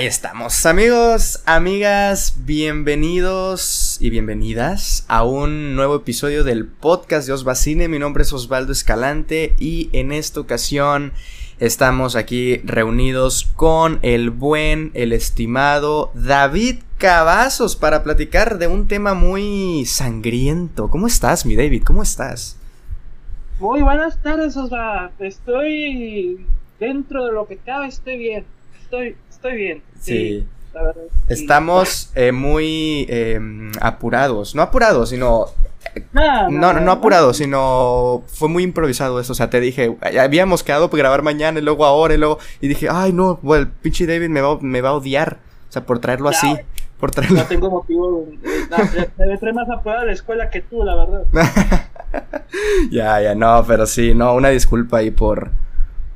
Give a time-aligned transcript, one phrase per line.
[0.00, 7.86] Ahí estamos, amigos, amigas, bienvenidos y bienvenidas a un nuevo episodio del podcast de Osvacine.
[7.86, 11.12] Mi nombre es Osvaldo Escalante y en esta ocasión
[11.58, 19.12] estamos aquí reunidos con el buen, el estimado David Cavazos para platicar de un tema
[19.12, 20.88] muy sangriento.
[20.88, 21.82] ¿Cómo estás, mi David?
[21.84, 22.56] ¿Cómo estás?
[23.58, 25.10] Muy buenas tardes, Osva.
[25.18, 26.46] Estoy
[26.78, 28.46] dentro de lo que cabe, estoy bien.
[28.80, 29.82] Estoy, estoy bien.
[29.98, 30.46] Sí.
[31.28, 34.54] Estamos eh, muy em, apurados.
[34.54, 35.46] No apurados, sino.
[36.12, 39.32] no, no, no, apurados, sino fue muy improvisado eso.
[39.32, 42.38] O sea, te dije, habíamos quedado para grabar mañana y luego ahora y luego.
[42.60, 45.38] Y dije, ay, no, el pinche David me va, me va a odiar.
[45.68, 46.54] O sea, por traerlo así.
[46.98, 47.38] Por traerlo.
[47.38, 48.26] No tengo motivo.
[49.18, 51.24] me trae más apurado a la escuela que tú, la verdad.
[52.90, 55.50] ya, ya, no, pero sí, no, una disculpa ahí por,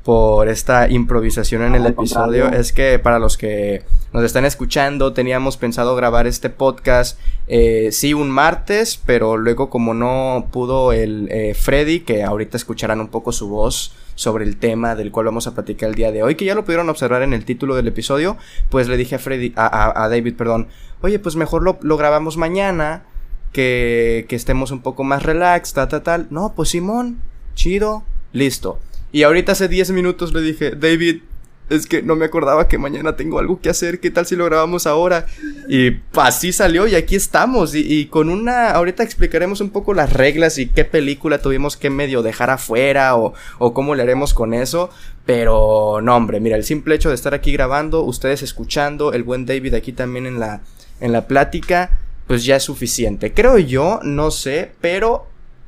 [0.05, 2.47] por esta improvisación en el episodio.
[2.51, 3.81] Es que para los que
[4.13, 9.95] nos están escuchando, teníamos pensado grabar este podcast, eh, sí, un martes, pero luego como
[9.95, 14.93] no pudo el eh, Freddy, que ahorita escucharán un poco su voz sobre el tema
[14.93, 17.33] del cual vamos a platicar el día de hoy, que ya lo pudieron observar en
[17.33, 18.37] el título del episodio,
[18.69, 20.67] pues le dije a Freddy, a, David, perdón,
[21.01, 23.05] oye, pues mejor lo, lo grabamos mañana
[23.53, 26.27] que, que estemos un poco más relax, tal, tal, tal.
[26.29, 27.21] No, pues Simón,
[27.55, 28.03] chido,
[28.33, 28.77] listo.
[29.15, 31.21] Y ahorita hace 10 minutos le dije, David,
[31.69, 34.43] es que no me acordaba que mañana tengo algo que hacer, ¿qué tal si lo
[34.43, 35.25] grabamos ahora?
[35.69, 37.75] Y así salió y aquí estamos.
[37.75, 42.23] Y, con una, ahorita explicaremos un poco las reglas y qué película tuvimos que medio
[42.23, 44.89] dejar afuera o, o cómo le haremos con eso.
[45.25, 49.45] Pero no, hombre, mira, el simple hecho de estar aquí grabando, ustedes escuchando, el buen
[49.45, 50.59] David aquí también en la,
[50.99, 53.33] en la plática pues ya es suficiente.
[53.33, 55.27] Creo yo, no sé, pero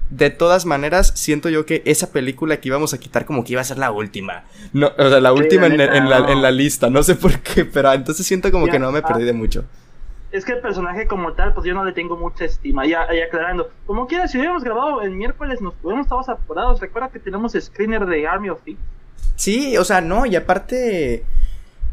[0.10, 3.62] de todas maneras, siento yo que esa película que íbamos a quitar como que iba
[3.62, 4.44] a ser la última.
[4.74, 6.90] No, o sea, la última en, la, lista.
[6.90, 9.66] No sé por qué, pero entonces siento como que no me perdí de mucho.
[10.32, 12.86] Es que el personaje como tal, pues yo no le tengo mucha estima.
[12.86, 13.70] Ya, ya aclarando.
[13.86, 16.80] Como quiera, si hubiéramos grabado el miércoles, nos hubiéramos estado apurados.
[16.80, 18.84] Recuerda que tenemos screener de Army of Thieves.
[19.36, 21.24] Sí, o sea, no, y aparte...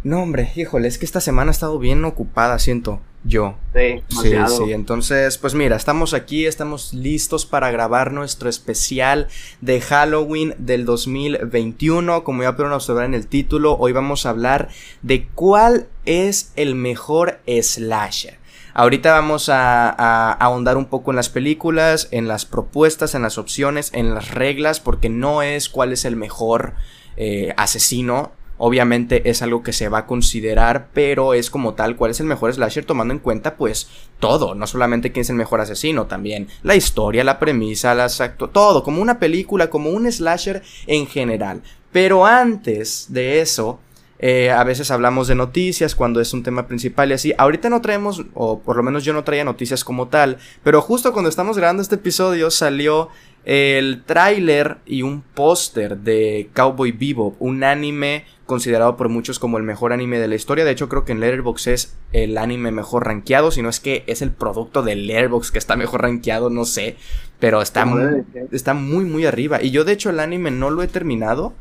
[0.02, 3.56] No, hombre, híjole, es que esta semana ha estado bien ocupada, siento yo.
[3.74, 4.72] Sí, sí, sí.
[4.72, 9.28] Entonces, pues mira, estamos aquí, estamos listos para grabar nuestro especial
[9.60, 12.22] de Halloween del 2021.
[12.22, 14.68] Como ya pudieron observar en el título, hoy vamos a hablar
[15.02, 18.38] de cuál es el mejor slasher.
[18.76, 23.90] Ahorita vamos a, ahondar un poco en las películas, en las propuestas, en las opciones,
[23.94, 26.74] en las reglas, porque no es cuál es el mejor
[27.16, 28.32] eh, asesino
[28.66, 32.26] Obviamente es algo que se va a considerar, pero es como tal cuál es el
[32.26, 36.48] mejor slasher tomando en cuenta pues todo, no solamente quién es el mejor asesino, también
[36.62, 41.60] la historia, la premisa, las acto, todo, como una película, como un slasher en general.
[41.92, 43.80] Pero antes de eso,
[44.18, 47.34] eh, a veces hablamos de noticias cuando es un tema principal y así.
[47.36, 51.12] Ahorita no traemos, o por lo menos yo no traía noticias como tal, pero justo
[51.12, 53.10] cuando estamos grabando este episodio salió
[53.44, 59.64] el tráiler y un póster de Cowboy Bebop, un anime considerado por muchos como el
[59.64, 60.64] mejor anime de la historia.
[60.64, 64.04] De hecho, creo que en Letterboxd es el anime mejor rankeado, si no es que
[64.06, 66.96] es el producto de Letterboxd que está mejor rankeado, no sé,
[67.38, 69.62] pero está muy, está muy muy arriba.
[69.62, 71.54] Y yo de hecho el anime no lo he terminado.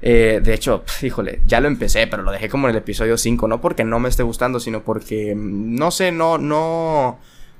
[0.00, 3.46] Eh, de hecho, híjole, ya lo empecé, pero lo dejé como en el episodio 5,
[3.48, 7.18] no porque no me esté gustando, sino porque mm, no sé, no no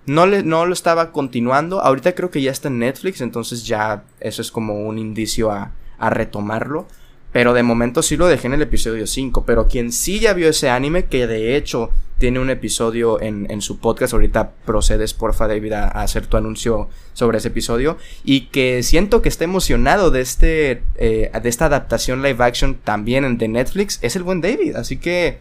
[0.08, 1.80] no, le, no lo estaba continuando.
[1.80, 5.72] Ahorita creo que ya está en Netflix, entonces ya eso es como un indicio a,
[5.98, 6.86] a retomarlo.
[7.32, 9.44] Pero de momento sí lo dejé en el episodio 5.
[9.44, 13.60] Pero quien sí ya vio ese anime, que de hecho tiene un episodio en, en
[13.60, 17.98] su podcast, ahorita procedes porfa David a, hacer tu anuncio sobre ese episodio.
[18.24, 23.38] Y que siento que está emocionado de, este, eh, de esta adaptación live action también
[23.38, 24.76] de Netflix, es el buen David.
[24.76, 25.40] Así que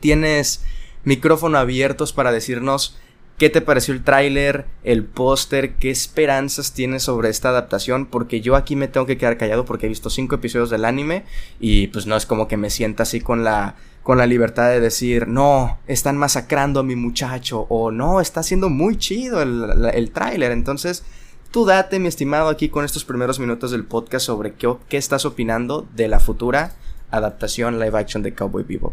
[0.00, 0.64] tienes
[1.04, 2.96] micrófono abiertos para decirnos
[3.40, 5.76] ¿Qué te pareció el tráiler, el póster?
[5.76, 8.04] ¿Qué esperanzas tienes sobre esta adaptación?
[8.04, 11.24] Porque yo aquí me tengo que quedar callado porque he visto cinco episodios del anime
[11.58, 14.80] y pues no es como que me sienta así con la con la libertad de
[14.80, 20.52] decir, no, están masacrando a mi muchacho o no, está siendo muy chido el, tráiler.
[20.52, 21.02] Entonces,
[21.50, 25.24] tú date, mi estimado, aquí con estos primeros minutos del podcast sobre qué, qué estás
[25.24, 26.72] opinando de la futura
[27.10, 28.92] adaptación live action de Cowboy Bebop.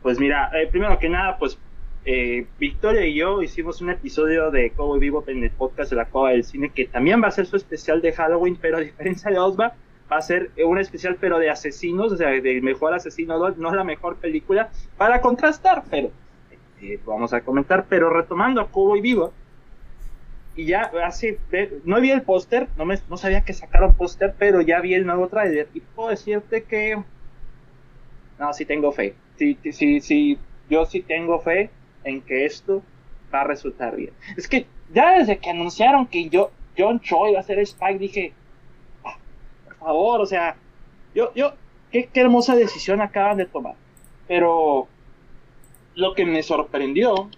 [0.00, 1.58] Pues mira, eh, primero que nada, pues
[2.04, 6.06] eh, Victoria y yo hicimos un episodio de Cowboy Vivo en el podcast de la
[6.06, 9.30] Cueva del Cine, que también va a ser su especial de Halloween, pero a diferencia
[9.30, 9.74] de Osva,
[10.12, 13.84] va a ser un especial, pero de asesinos, o sea, del mejor asesino, no la
[13.84, 16.10] mejor película, para contrastar, pero
[16.82, 17.86] eh, vamos a comentar.
[17.88, 19.32] Pero retomando a Cowboy Vivo,
[20.56, 21.38] y ya hace,
[21.84, 25.28] no vi el póster, no, no sabía que sacaron póster, pero ya vi el nuevo
[25.28, 27.02] trailer, y puedo decirte que,
[28.38, 31.70] no, sí tengo fe sí, sí, sí, yo sí tengo fe
[32.04, 32.82] en que esto
[33.32, 34.12] va a resultar bien.
[34.36, 38.32] Es que ya desde que anunciaron que yo, John Choi iba a ser Spike, dije,
[39.04, 39.16] ah,
[39.64, 40.56] por favor, o sea,
[41.14, 41.54] yo, yo,
[41.90, 43.74] qué, qué hermosa decisión acaban de tomar.
[44.28, 44.88] Pero
[45.94, 47.30] lo que me sorprendió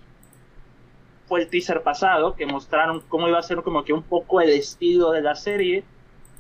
[1.27, 4.51] fue el teaser pasado, que mostraron cómo iba a ser como que un poco el
[4.51, 5.85] estilo de la serie,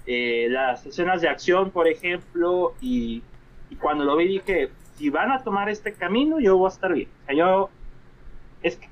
[0.06, 3.22] eh, las escenas de acción, por ejemplo, y,
[3.70, 6.92] y, cuando lo vi dije, si van a tomar este camino, yo voy a estar
[6.92, 7.08] bien.
[7.22, 7.70] O sea, yo,
[8.62, 8.88] es que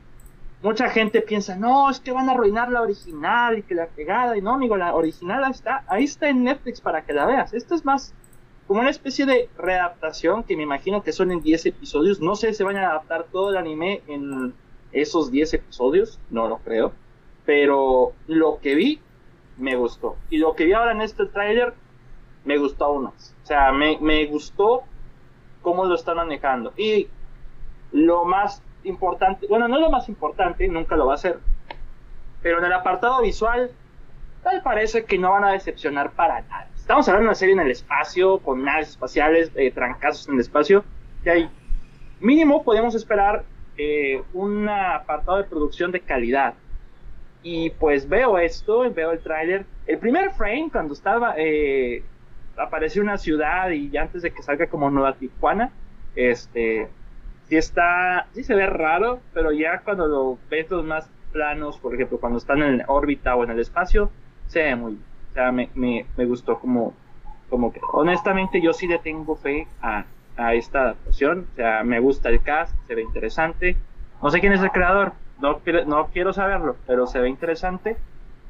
[0.63, 4.37] mucha gente piensa, no, es que van a arruinar la original y que la pegada,
[4.37, 7.53] y no, amigo, la original está, ahí está en Netflix para que la veas.
[7.53, 8.15] Esto es más
[8.67, 12.21] como una especie de readaptación que me imagino que son en 10 episodios.
[12.21, 14.55] No sé si van a adaptar todo el anime en
[14.93, 16.93] esos 10 episodios, no lo creo.
[17.45, 19.01] Pero lo que vi,
[19.59, 20.17] me gustó.
[20.31, 21.75] Y lo que vi ahora en este tráiler,
[22.45, 23.35] me gustó aún más.
[23.43, 24.85] O sea, me, me gustó
[25.61, 26.73] cómo lo están manejando.
[26.77, 27.09] Y
[27.93, 31.39] lo más importante, bueno, no lo más importante, nunca lo va a ser.
[32.43, 33.71] Pero en el apartado visual,
[34.43, 36.69] tal parece que no van a decepcionar para nada.
[36.77, 40.41] Estamos hablando de una serie en el espacio, con naves espaciales, eh, trancazos en el
[40.41, 40.85] espacio,
[41.23, 41.51] que hay
[42.21, 43.45] mínimo podemos esperar
[43.77, 46.55] eh, un apartado de producción de calidad.
[47.43, 49.67] Y pues veo esto, veo el tráiler.
[49.87, 52.03] El primer frame, cuando estaba, eh,
[52.57, 55.71] apareció una ciudad y antes de que salga como Nueva Tijuana,
[56.15, 56.89] este,
[57.49, 61.95] sí está, sí se ve raro, pero ya cuando lo ves los más planos, por
[61.95, 64.11] ejemplo, cuando están en órbita o en el espacio,
[64.47, 64.95] se ve muy.
[64.95, 66.95] O sea, me, me, me gustó como,
[67.51, 70.05] como que, honestamente, yo sí le tengo fe a,
[70.37, 71.47] a esta adaptación.
[71.53, 73.77] O sea, me gusta el cast, se ve interesante.
[74.23, 77.97] No sé quién es el creador, no, no quiero saberlo, pero se ve interesante.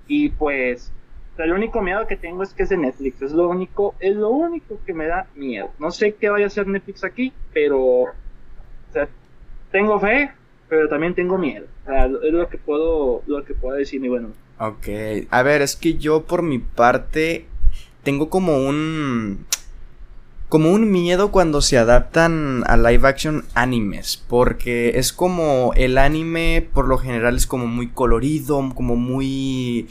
[0.06, 0.92] Y pues,
[1.38, 3.22] el único miedo que tengo es que es de Netflix.
[3.22, 5.70] Es lo único, es lo único que me da miedo.
[5.78, 8.06] No sé qué vaya a hacer Netflix aquí, pero,
[9.74, 10.30] tengo fe,
[10.68, 11.66] pero también tengo miedo.
[11.82, 14.28] O sea, es lo que puedo, lo que puedo decir, mi bueno.
[14.60, 14.86] Ok,
[15.30, 17.46] a ver, es que yo por mi parte
[18.04, 19.44] tengo como un...
[20.48, 26.68] Como un miedo cuando se adaptan a live action animes, porque es como el anime
[26.72, 29.88] por lo general es como muy colorido, como muy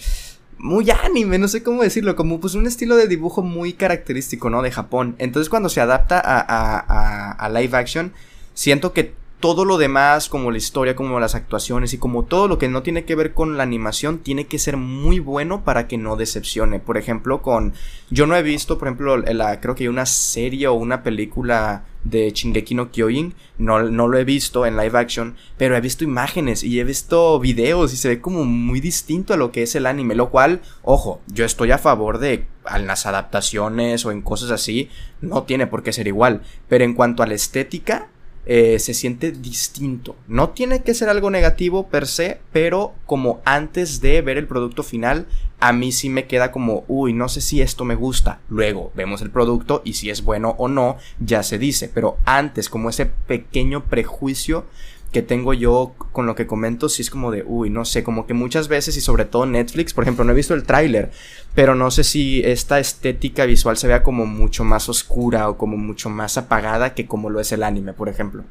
[0.57, 4.61] muy anime, no sé cómo decirlo, como pues un estilo de dibujo muy característico, ¿no?
[4.61, 5.15] De Japón.
[5.17, 8.13] Entonces cuando se adapta a, a, a, a live action,
[8.53, 12.57] siento que todo lo demás, como la historia, como las actuaciones y como todo lo
[12.57, 15.97] que no tiene que ver con la animación, tiene que ser muy bueno para que
[15.97, 16.79] no decepcione.
[16.79, 17.73] Por ejemplo, con.
[18.09, 19.21] Yo no he visto, por ejemplo,
[19.59, 23.33] creo que hay una serie o una película de Shingeki no Kyojin.
[23.57, 27.37] No, no lo he visto en live action, pero he visto imágenes y he visto
[27.37, 30.15] videos y se ve como muy distinto a lo que es el anime.
[30.15, 34.87] Lo cual, ojo, yo estoy a favor de en las adaptaciones o en cosas así,
[35.19, 36.43] no tiene por qué ser igual.
[36.69, 38.07] Pero en cuanto a la estética,
[38.45, 40.15] eh, se siente distinto.
[40.27, 44.83] No tiene que ser algo negativo per se, pero como antes de ver el producto
[44.83, 45.27] final,
[45.59, 48.41] a mí sí me queda como, uy, no sé si esto me gusta.
[48.49, 51.89] Luego vemos el producto y si es bueno o no, ya se dice.
[51.93, 54.65] Pero antes, como ese pequeño prejuicio,
[55.13, 58.27] que tengo yo con lo que comento, si es como de, uy, no sé, como
[58.27, 61.11] que muchas veces y sobre todo Netflix, por ejemplo, no he visto el tráiler,
[61.55, 65.77] pero no sé si esta estética visual se vea como mucho más oscura o como
[65.77, 68.43] mucho más apagada que como lo es el anime, por ejemplo.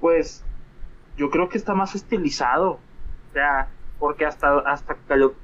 [0.00, 0.42] Pues
[1.18, 4.96] yo creo que está más estilizado, o sea, porque hasta, hasta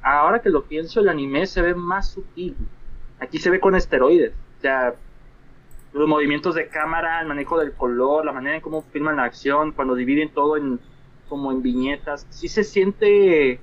[0.02, 2.56] ahora que lo pienso, el anime se ve más sutil.
[3.20, 4.94] Aquí se ve con esteroides, o sea,
[5.92, 9.72] los movimientos de cámara, el manejo del color, la manera en cómo filman la acción,
[9.72, 10.80] cuando dividen todo en
[11.28, 13.58] como en viñetas, sí se siente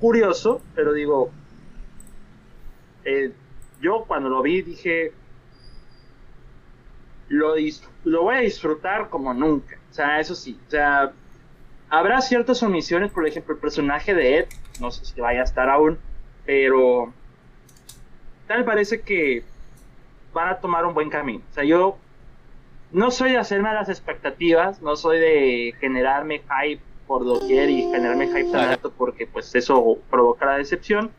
[0.00, 1.30] curioso, pero digo,
[3.04, 3.32] eh,
[3.80, 5.12] yo cuando lo vi dije,
[7.28, 7.54] lo,
[8.04, 11.12] lo voy a disfrutar como nunca, o sea, eso sí, o sea,
[11.88, 14.46] habrá ciertas omisiones, por ejemplo, el personaje de Ed,
[14.80, 15.98] no sé si vaya a estar aún,
[16.44, 17.12] pero
[18.48, 19.44] tal parece que
[20.38, 21.42] van a tomar un buen camino.
[21.50, 21.98] O sea, yo
[22.92, 28.28] no soy de hacerme las expectativas, no soy de generarme hype por doquier y generarme
[28.28, 31.10] hype tan alto porque pues eso provoca la decepción,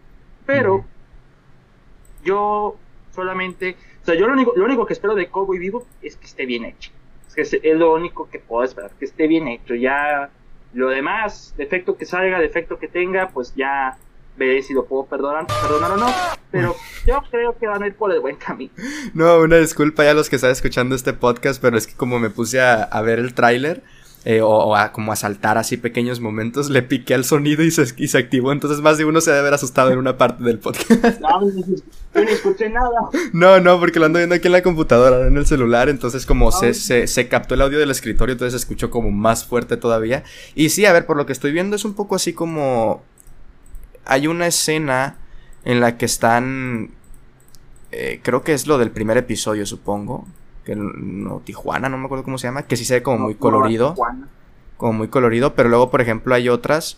[0.46, 0.86] pero
[2.24, 2.78] yo
[3.12, 6.26] solamente, o sea, yo lo único, lo único que espero de Cowboy Vivo es que
[6.26, 6.92] esté bien hecho.
[7.28, 9.76] Es que es, lo único que puedo esperar, que esté bien hecho.
[9.76, 10.30] Ya
[10.74, 13.98] lo demás, defecto que salga, defecto que tenga, pues ya
[14.40, 16.08] veré si lo puedo perdonar, perdonar o no,
[16.50, 18.72] pero yo creo que van a ir por el buen camino.
[19.14, 22.18] No, una disculpa ya a los que están escuchando este podcast, pero es que como
[22.20, 23.84] me puse a, ver el tráiler,
[24.26, 27.86] eh, o, a, como a saltar así pequeños momentos, le piqué al sonido y se,
[27.98, 28.52] y se activó.
[28.52, 31.22] Entonces más de uno se debe haber asustado en una parte del podcast.
[31.22, 31.42] No,
[32.16, 32.90] yo ni escuché nada.
[33.34, 35.90] No, no, porque lo ando viendo aquí en la computadora, en el celular.
[35.90, 39.46] Entonces como se, se, se, captó el audio del escritorio, entonces se escuchó como más
[39.46, 40.24] fuerte todavía.
[40.56, 43.04] Y sí, a ver, por lo que estoy viendo es un poco así como...
[44.10, 45.18] Hay una escena
[45.64, 46.92] en la que están...
[47.92, 50.28] Eh, creo que es lo del primer episodio, supongo
[50.64, 53.36] que no, Tijuana, no me acuerdo cómo se llama, que sí se ve como muy
[53.36, 53.96] colorido.
[54.78, 56.98] como muy colorido, pero luego, por ejemplo, hay otras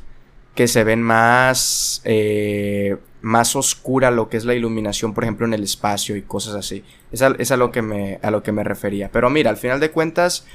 [0.56, 5.54] que se ven más, eh, más oscura lo que es la iluminación, por ejemplo, en
[5.54, 6.84] el espacio y cosas así.
[7.12, 9.10] Es a, lo, que me, a lo que me refería.
[9.12, 10.46] Pero mira, al final de cuentas,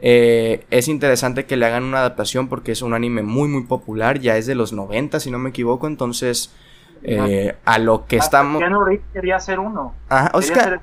[0.00, 4.20] eh, es interesante que le hagan una adaptación porque es un anime muy, muy popular,
[4.20, 6.54] ya es de los 90, si no me equivoco, entonces...
[7.04, 8.60] Eh, a lo que estamos.
[9.12, 9.94] quería hacer uno.
[10.08, 10.80] Ajá, Oscar.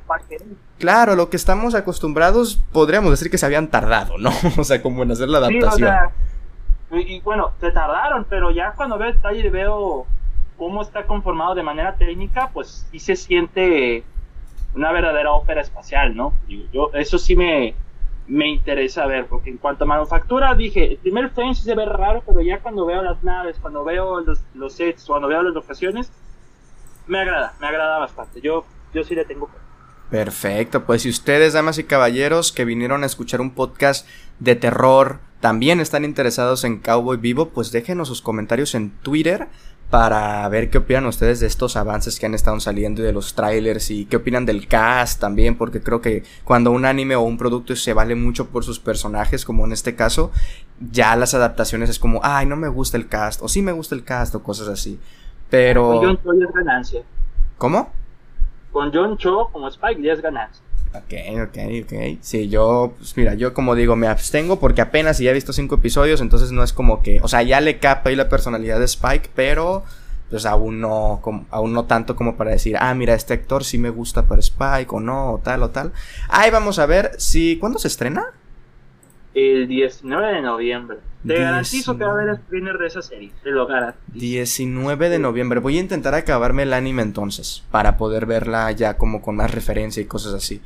[0.79, 4.31] Claro, lo que estamos acostumbrados, podríamos decir que se habían tardado, ¿no?
[4.57, 5.93] o sea, como en hacer la adaptación.
[6.91, 10.05] y, bueno, se tardaron, pero ya cuando veo el taller y veo
[10.57, 14.03] cómo está conformado de manera técnica, pues sí se siente
[14.73, 16.33] una verdadera ópera espacial, ¿no?
[16.73, 17.75] yo, eso sí me,
[18.27, 21.85] me interesa ver, porque en cuanto a manufactura, dije, el primer frame sí se ve
[21.85, 25.53] raro, pero ya cuando veo las naves, cuando veo los, los sets, cuando veo las
[25.53, 26.11] locaciones,
[27.07, 28.41] me agrada, me agrada bastante.
[28.41, 29.49] Yo, yo sí le tengo
[30.09, 34.07] Perfecto, pues si ustedes, damas y caballeros, que vinieron a escuchar un podcast
[34.39, 39.47] de terror, también están interesados en Cowboy Vivo, pues déjenos sus comentarios en Twitter
[39.89, 43.35] para ver qué opinan ustedes de estos avances que han estado saliendo y de los
[43.35, 47.37] trailers y qué opinan del cast también, porque creo que cuando un anime o un
[47.37, 50.31] producto se vale mucho por sus personajes, como en este caso,
[50.91, 53.95] ya las adaptaciones es como, ay, no me gusta el cast, o sí me gusta
[53.95, 54.99] el cast, o cosas así.
[55.49, 56.01] Pero...
[57.57, 57.91] ¿Cómo?
[58.75, 60.61] con John Cho como Spike Lee es ganancia.
[60.97, 62.17] Ok, ok, ok.
[62.21, 65.75] Sí, yo, pues mira, yo como digo, me abstengo porque apenas ya he visto cinco
[65.75, 68.85] episodios, entonces no es como que, o sea, ya le capa ahí la personalidad de
[68.85, 69.83] Spike, pero
[70.29, 71.21] pues aún no,
[71.51, 74.87] aún no tanto como para decir, ah, mira, este actor sí me gusta para Spike
[74.89, 75.93] o no, o tal o tal.
[76.29, 78.33] Ahí vamos a ver si, ¿cuándo se estrena?
[79.35, 80.97] el 19 de noviembre.
[81.27, 84.03] Te garantizo que va a haber screener de esa serie, te lo garantizo.
[84.13, 85.59] 19 de noviembre.
[85.59, 90.01] Voy a intentar acabarme el anime entonces, para poder verla ya como con más referencia
[90.01, 90.61] y cosas así.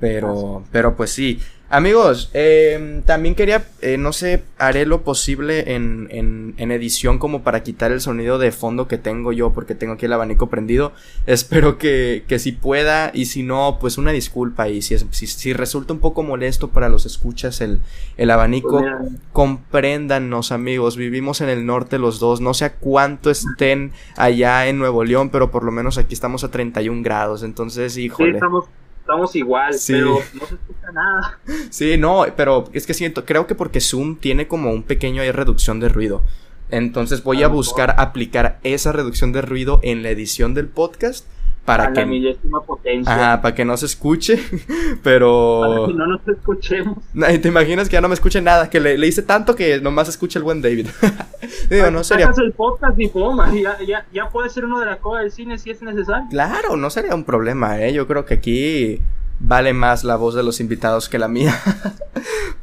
[0.00, 1.40] Pero, pero pues sí.
[1.70, 7.42] Amigos, eh, también quería, eh, no sé, haré lo posible en, en, en, edición como
[7.42, 10.92] para quitar el sonido de fondo que tengo yo porque tengo aquí el abanico prendido.
[11.26, 15.26] Espero que, que si pueda y si no, pues una disculpa y si, es, si,
[15.26, 17.80] si resulta un poco molesto para los escuchas el,
[18.16, 23.30] el abanico, pues compréndanos amigos, vivimos en el norte los dos, no sé a cuánto
[23.30, 27.98] estén allá en Nuevo León, pero por lo menos aquí estamos a 31 grados, entonces
[27.98, 28.32] híjole.
[28.32, 28.64] estamos
[29.34, 31.38] igual, pero no se escucha nada.
[31.70, 35.30] Sí, no, pero es que siento, creo que porque Zoom tiene como un pequeño ahí
[35.30, 36.22] reducción de ruido.
[36.70, 41.26] Entonces voy a, buscar aplicar esa reducción de ruido en la edición del podcast
[41.68, 43.40] para que potencia.
[43.42, 44.42] para que no se escuche,
[45.02, 46.96] pero para que no nos escuchemos.
[47.42, 48.70] ¿Te imaginas que ya no me escuche nada?
[48.70, 50.86] Que le, le hice tanto que nomás escuche el buen David.
[51.70, 53.10] Digo, no sería el podcast y
[53.62, 56.26] ya, ya, ya, puede ser uno de la cola del cine si es necesario.
[56.30, 57.92] Claro, no sería un problema, ¿eh?
[57.92, 59.02] Yo creo que aquí
[59.38, 61.54] vale más la voz de los invitados que la mía.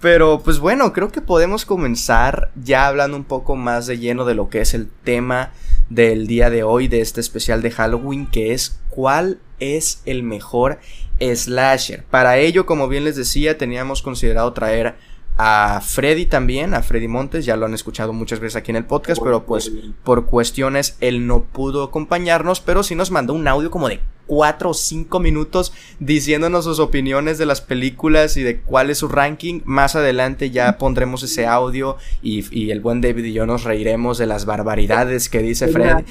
[0.01, 4.33] Pero pues bueno, creo que podemos comenzar ya hablando un poco más de lleno de
[4.33, 5.51] lo que es el tema
[5.89, 10.79] del día de hoy, de este especial de Halloween, que es cuál es el mejor
[11.19, 12.03] slasher.
[12.05, 14.95] Para ello, como bien les decía, teníamos considerado traer
[15.37, 18.85] a Freddy también, a Freddy Montes, ya lo han escuchado muchas veces aquí en el
[18.85, 19.71] podcast, pero pues
[20.03, 24.69] por cuestiones él no pudo acompañarnos, pero sí nos mandó un audio como de 4
[24.69, 29.61] o 5 minutos diciéndonos sus opiniones de las películas y de cuál es su ranking.
[29.65, 34.25] Más adelante ya pondremos ese audio y, el buen David y yo nos reiremos de
[34.25, 36.03] las barbaridades que dice Freddy.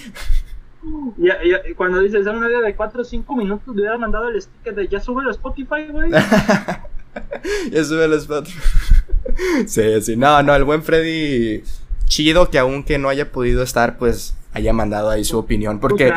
[1.76, 4.88] Cuando dices un audio de 4 o 5 minutos, le hubiera mandado el sticker de
[4.88, 6.10] ya sube a Spotify, güey.
[7.70, 8.58] ya sube a Spotify.
[9.66, 11.62] sí, sí, no, no, el buen Freddy,
[12.06, 15.80] chido que aunque no haya podido estar, pues haya mandado ahí su opinión.
[15.80, 16.12] Porque.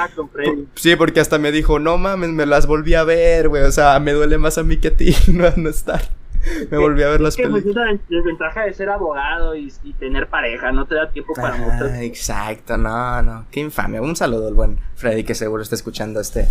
[0.75, 3.63] Sí, porque hasta me dijo, no mames, me las volví a ver, güey.
[3.63, 6.01] O sea, me duele más a mí que a ti no, estar.
[6.71, 7.65] Me volví a ver las películas.
[7.65, 12.03] Es la desventaja de ser abogado y, tener pareja, no te da tiempo para ah,
[12.03, 14.01] Exacto, no, no, qué infamia.
[14.01, 16.47] Un saludo al buen Freddy que seguro está escuchando este,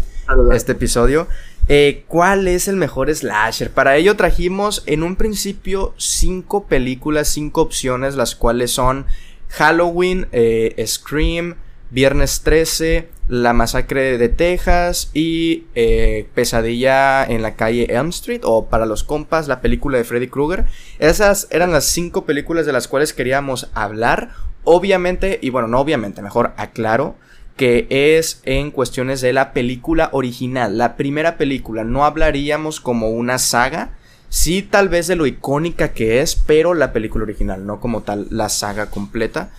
[0.52, 1.28] este episodio.
[1.68, 3.70] Eh, ¿Cuál es el mejor slasher?
[3.70, 9.06] Para ello trajimos en un principio cinco películas, cinco opciones, las cuales son
[9.48, 11.56] Halloween, eh, Scream,
[11.96, 18.66] Viernes 13, La Masacre de Texas y eh, Pesadilla en la calle Elm Street o
[18.66, 20.66] para los compas la película de Freddy Krueger.
[20.98, 24.32] Esas eran las cinco películas de las cuales queríamos hablar.
[24.64, 27.14] Obviamente, y bueno, no obviamente, mejor aclaro,
[27.56, 31.82] que es en cuestiones de la película original, la primera película.
[31.82, 33.92] No hablaríamos como una saga,
[34.28, 38.26] sí tal vez de lo icónica que es, pero la película original, no como tal
[38.28, 39.50] la saga completa.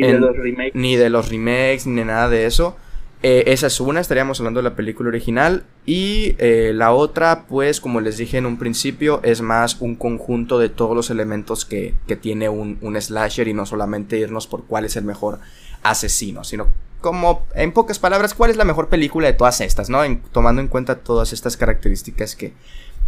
[0.00, 0.74] Ni de los remakes.
[0.74, 2.76] Ni de los remakes, ni nada de eso.
[3.22, 5.64] Eh, esa es una, estaríamos hablando de la película original.
[5.84, 10.58] Y eh, la otra, pues, como les dije en un principio, es más un conjunto
[10.58, 14.64] de todos los elementos que, que tiene un, un, slasher y no solamente irnos por
[14.66, 15.40] cuál es el mejor
[15.82, 16.68] asesino, sino
[17.00, 20.00] como, en pocas palabras, cuál es la mejor película de todas estas, ¿no?
[20.32, 22.52] tomando en cuenta todas estas características que,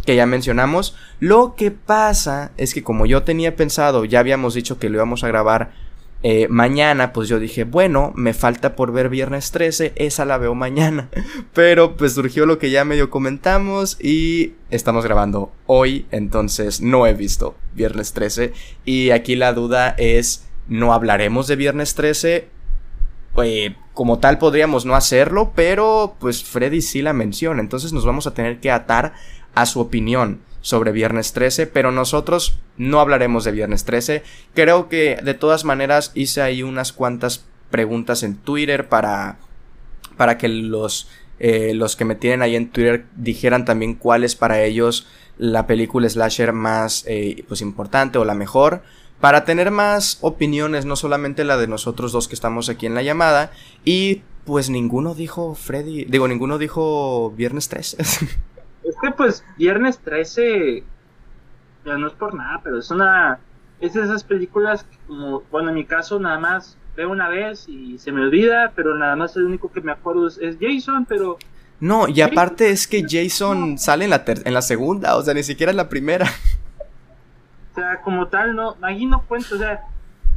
[0.05, 0.95] que ya mencionamos.
[1.19, 5.23] Lo que pasa es que como yo tenía pensado, ya habíamos dicho que lo íbamos
[5.23, 5.73] a grabar
[6.21, 10.53] eh, mañana, pues yo dije, bueno, me falta por ver viernes 13, esa la veo
[10.53, 11.09] mañana.
[11.53, 17.13] Pero pues surgió lo que ya medio comentamos y estamos grabando hoy, entonces no he
[17.13, 18.53] visto viernes 13.
[18.83, 22.49] Y aquí la duda es, ¿no hablaremos de viernes 13?
[23.43, 28.27] Eh, como tal podríamos no hacerlo, pero pues Freddy sí la menciona, entonces nos vamos
[28.27, 29.13] a tener que atar
[29.55, 34.23] a su opinión sobre Viernes 13, pero nosotros no hablaremos de Viernes 13.
[34.53, 39.37] Creo que de todas maneras hice ahí unas cuantas preguntas en Twitter para,
[40.17, 44.35] para que los, eh, los que me tienen ahí en Twitter dijeran también cuál es
[44.35, 48.81] para ellos la película slasher más eh, pues importante o la mejor
[49.19, 53.03] para tener más opiniones, no solamente la de nosotros dos que estamos aquí en la
[53.03, 53.51] llamada,
[53.83, 57.97] y pues ninguno dijo Freddy, digo, ninguno dijo Viernes 13.
[58.83, 60.83] Es que pues Viernes 13,
[61.85, 63.39] ya no es por nada, pero es una,
[63.79, 67.67] es de esas películas que como, bueno, en mi caso nada más veo una vez
[67.67, 71.37] y se me olvida, pero nada más el único que me acuerdo es, Jason, pero...
[71.79, 75.43] No, y aparte es que Jason sale en la, en la segunda, o sea, ni
[75.43, 76.25] siquiera en la primera.
[77.71, 79.81] O sea, como tal, no, ahí no cuento, o sea,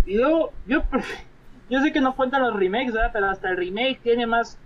[0.06, 0.82] yo, yo,
[1.70, 3.10] yo sé que no cuentan los remakes, ¿verdad?
[3.12, 4.56] Pero hasta el remake tiene más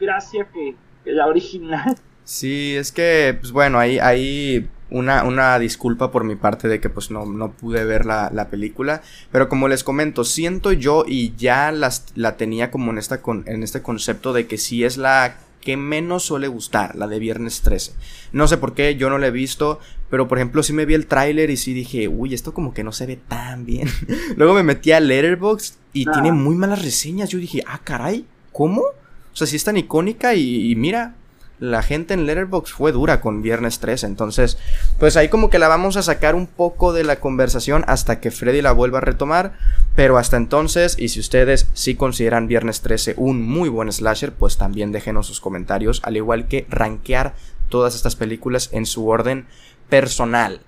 [0.00, 1.96] gracia que, que la original.
[2.28, 6.90] Sí, es que, pues bueno, ahí, ahí una, una disculpa por mi parte de que
[6.90, 9.00] pues no, no pude ver la, la, película.
[9.32, 13.44] Pero como les comento, siento yo y ya las, la tenía como en, esta con,
[13.46, 17.62] en este concepto de que sí es la que menos suele gustar, la de Viernes
[17.62, 17.94] 13.
[18.32, 20.92] No sé por qué, yo no la he visto, pero por ejemplo sí me vi
[20.92, 23.88] el tráiler y sí dije, uy, esto como que no se ve tan bien.
[24.36, 26.12] Luego me metí a Letterboxd y ah.
[26.12, 27.30] tiene muy malas reseñas.
[27.30, 28.82] Yo dije, ah, caray, ¿cómo?
[28.82, 31.14] O sea, sí es tan icónica y, y mira,
[31.60, 34.58] la gente en Letterboxd fue dura con Viernes 3, entonces
[34.98, 38.30] pues ahí como que la vamos a sacar un poco de la conversación hasta que
[38.30, 39.58] Freddy la vuelva a retomar,
[39.94, 44.56] pero hasta entonces y si ustedes sí consideran Viernes 13 un muy buen slasher, pues
[44.56, 47.34] también déjenos sus comentarios, al igual que rankear
[47.68, 49.46] todas estas películas en su orden
[49.88, 50.60] personal.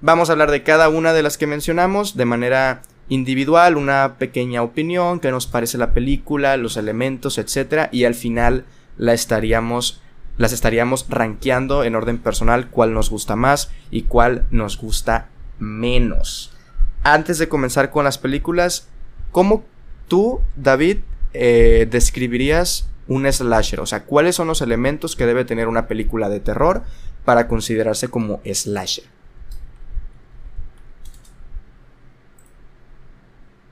[0.00, 4.62] Vamos a hablar de cada una de las que mencionamos de manera individual, una pequeña
[4.62, 8.64] opinión, qué nos parece la película, los elementos, etcétera, y al final
[8.96, 10.02] la estaríamos
[10.42, 15.28] las estaríamos rankeando en orden personal cuál nos gusta más y cuál nos gusta
[15.60, 16.52] menos.
[17.04, 18.88] Antes de comenzar con las películas,
[19.30, 19.62] ¿cómo
[20.08, 20.98] tú, David,
[21.32, 23.78] eh, describirías un slasher?
[23.78, 26.82] O sea, ¿cuáles son los elementos que debe tener una película de terror
[27.24, 29.04] para considerarse como slasher?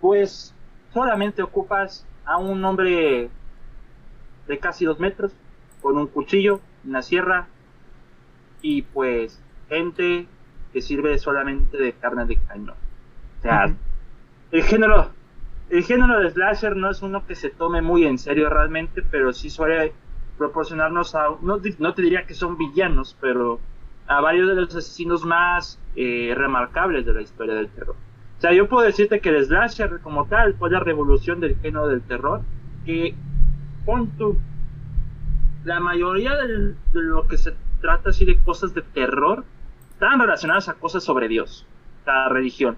[0.01, 0.55] Pues
[0.95, 3.29] solamente ocupas a un hombre
[4.47, 5.33] de casi dos metros
[5.81, 7.47] con un cuchillo, una sierra
[8.63, 10.27] y pues gente
[10.73, 12.77] que sirve solamente de carne de cañón.
[13.39, 13.75] O sea,
[14.53, 15.11] el género
[15.71, 19.33] el género de slasher no es uno que se tome muy en serio realmente, pero
[19.33, 19.93] sí suele
[20.37, 23.61] proporcionarnos a, no, no te diría que son villanos, pero
[24.09, 27.95] a varios de los asesinos más eh, remarcables de la historia del terror.
[28.37, 31.87] O sea, yo puedo decirte que el slasher como tal fue la revolución del género
[31.87, 32.41] del terror,
[32.85, 33.15] que
[33.87, 34.37] pon tu
[35.65, 39.45] la mayoría de, lo que se trata así de cosas de terror
[39.93, 41.67] están relacionadas a cosas sobre Dios,
[42.07, 42.77] a religión.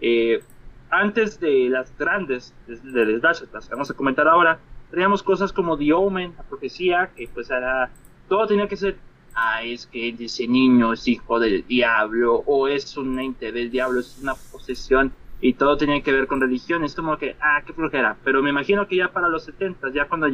[0.00, 0.42] Eh,
[0.90, 4.58] antes de las grandes, de, de las que vamos a comentar ahora,
[4.90, 7.90] teníamos cosas como The Omen, la profecía, que pues era,
[8.28, 8.96] todo tenía que ser,
[9.34, 14.00] ah, es que ese niño es hijo del diablo, o es un ente del diablo,
[14.00, 17.72] es una posesión, y todo tenía que ver con religión, es como que, ah, qué
[17.72, 20.28] flojera, pero me imagino que ya para los 70, ya cuando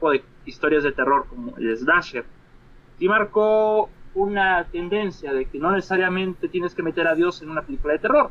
[0.00, 2.24] llega de historias de terror como el slasher,
[2.98, 7.62] y marcó una tendencia de que no necesariamente tienes que meter a Dios en una
[7.62, 8.30] película de terror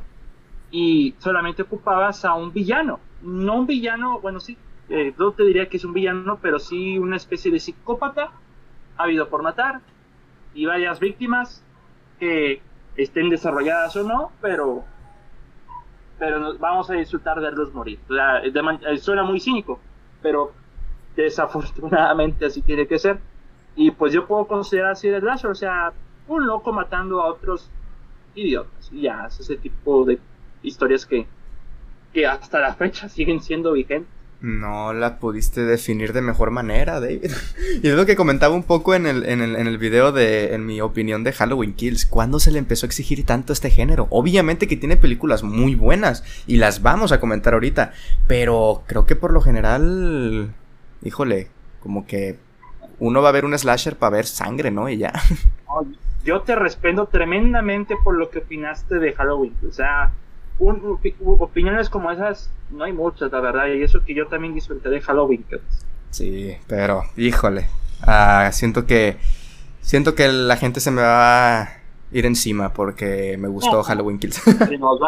[0.71, 4.57] y solamente ocupabas a un villano, no un villano, bueno sí,
[4.89, 8.31] eh, no te diría que es un villano, pero sí una especie de psicópata,
[8.97, 9.81] habido por matar,
[10.53, 11.63] y varias víctimas
[12.19, 12.61] que
[12.97, 14.83] estén desarrolladas o no, pero
[16.17, 17.99] pero vamos a disfrutar de verlos morir.
[18.07, 19.79] Sea, eh, suena muy cínico,
[20.21, 20.53] pero
[21.15, 23.19] desafortunadamente así tiene que ser.
[23.75, 25.93] Y pues yo puedo considerar así el slasher, o sea,
[26.27, 27.69] un loco matando a otros
[28.35, 28.89] idiotas.
[28.91, 30.19] Y ya, es ese tipo de
[30.63, 31.27] historias que,
[32.13, 34.15] que hasta la fecha siguen siendo vigentes.
[34.41, 37.31] No la pudiste definir de mejor manera, David.
[37.81, 40.53] y es lo que comentaba un poco en el, en el, en el video de,
[40.53, 42.05] en mi opinión, de Halloween Kills.
[42.05, 44.07] ¿Cuándo se le empezó a exigir tanto este género?
[44.11, 47.93] Obviamente que tiene películas muy buenas y las vamos a comentar ahorita.
[48.27, 50.53] Pero creo que por lo general,
[51.05, 51.47] híjole,
[51.79, 52.37] como que
[52.99, 54.89] uno va a ver un slasher para ver sangre, ¿no?
[54.89, 55.13] Y ya.
[56.25, 59.55] Yo te respeto tremendamente por lo que opinaste de Halloween.
[59.69, 60.11] O sea,
[60.57, 63.67] opiniones como esas no hay muchas, la verdad.
[63.67, 65.45] Y eso que yo también disfruté de Halloween.
[66.09, 67.67] Sí, pero, híjole.
[68.01, 69.17] Ah, siento que.
[69.81, 71.69] Siento que la gente se me va a
[72.11, 74.41] ir encima porque me gustó Halloween Kills.
[74.79, 74.99] Nos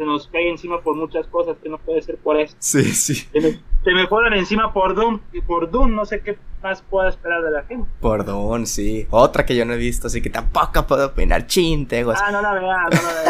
[0.00, 2.56] se nos cae encima por muchas cosas que no puede ser por eso.
[2.58, 3.16] Sí, sí.
[3.34, 3.60] Se me,
[4.08, 7.64] se encima por Doom y por Doom no sé qué más pueda esperar de la
[7.64, 7.86] gente.
[8.00, 9.06] Por Doom, sí.
[9.10, 11.46] Otra que yo no he visto, así que tampoco puedo opinar.
[11.46, 13.22] Chinte, Ah, no la veas, no la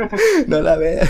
[0.00, 0.48] veas.
[0.48, 1.00] no la ve.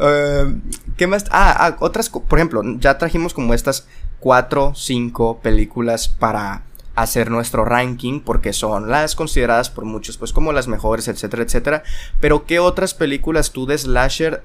[0.00, 0.60] Em,
[0.98, 1.24] ¿Qué más?
[1.30, 3.88] Ah, ah, otras, por ejemplo, ya trajimos como estas
[4.20, 6.64] cuatro, cinco películas para
[7.02, 11.82] hacer nuestro ranking porque son las consideradas por muchos pues como las mejores, etcétera, etcétera.
[12.20, 14.42] Pero ¿qué otras películas tú de slasher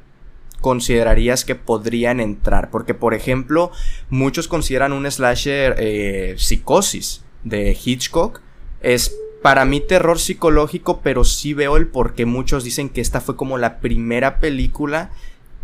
[0.61, 2.69] considerarías que podrían entrar?
[2.69, 3.71] Porque por ejemplo,
[4.09, 8.41] muchos consideran un slasher eh, psicosis de Hitchcock.
[8.81, 13.19] Es para mí terror psicológico, pero sí veo el por qué muchos dicen que esta
[13.19, 15.11] fue como la primera película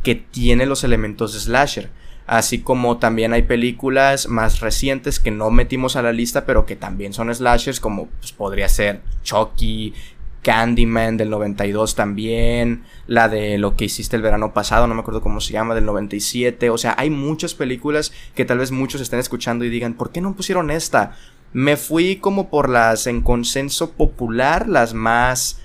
[0.03, 1.89] que tiene los elementos de slasher.
[2.29, 6.75] Así como también hay películas más recientes que no metimos a la lista, pero que
[6.75, 9.95] también son slashers, como pues, podría ser Chucky,
[10.43, 15.21] Candyman del 92 también, la de lo que hiciste el verano pasado, no me acuerdo
[15.21, 16.69] cómo se llama, del 97.
[16.69, 20.21] O sea, hay muchas películas que tal vez muchos estén escuchando y digan, ¿por qué
[20.21, 21.15] no pusieron esta?
[21.51, 25.59] Me fui como por las en consenso popular, las más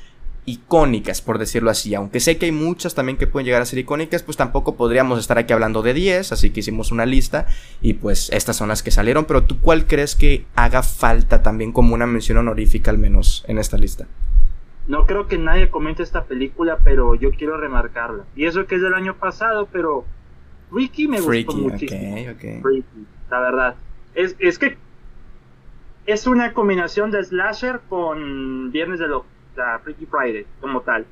[0.47, 1.95] icónicas, por decirlo así.
[1.95, 5.19] Aunque sé que hay muchas también que pueden llegar a ser icónicas, pues tampoco podríamos
[5.19, 7.47] estar aquí hablando de 10, así que hicimos una lista
[7.81, 9.25] y pues estas son las que salieron.
[9.25, 13.59] Pero tú, ¿cuál crees que haga falta también como una mención honorífica al menos en
[13.59, 14.07] esta lista?
[14.87, 18.25] No creo que nadie comente esta película, pero yo quiero remarcarla.
[18.37, 20.05] Y eso que es del año pasado, pero
[20.71, 22.17] Ricky me gustó muchísimo.
[22.35, 22.85] Okay,
[23.31, 23.77] la verdad.
[24.15, 24.77] Es, es que
[26.05, 29.25] es una combinación de slasher con Viernes de lo
[29.57, 31.07] la Freaky Friday como tal.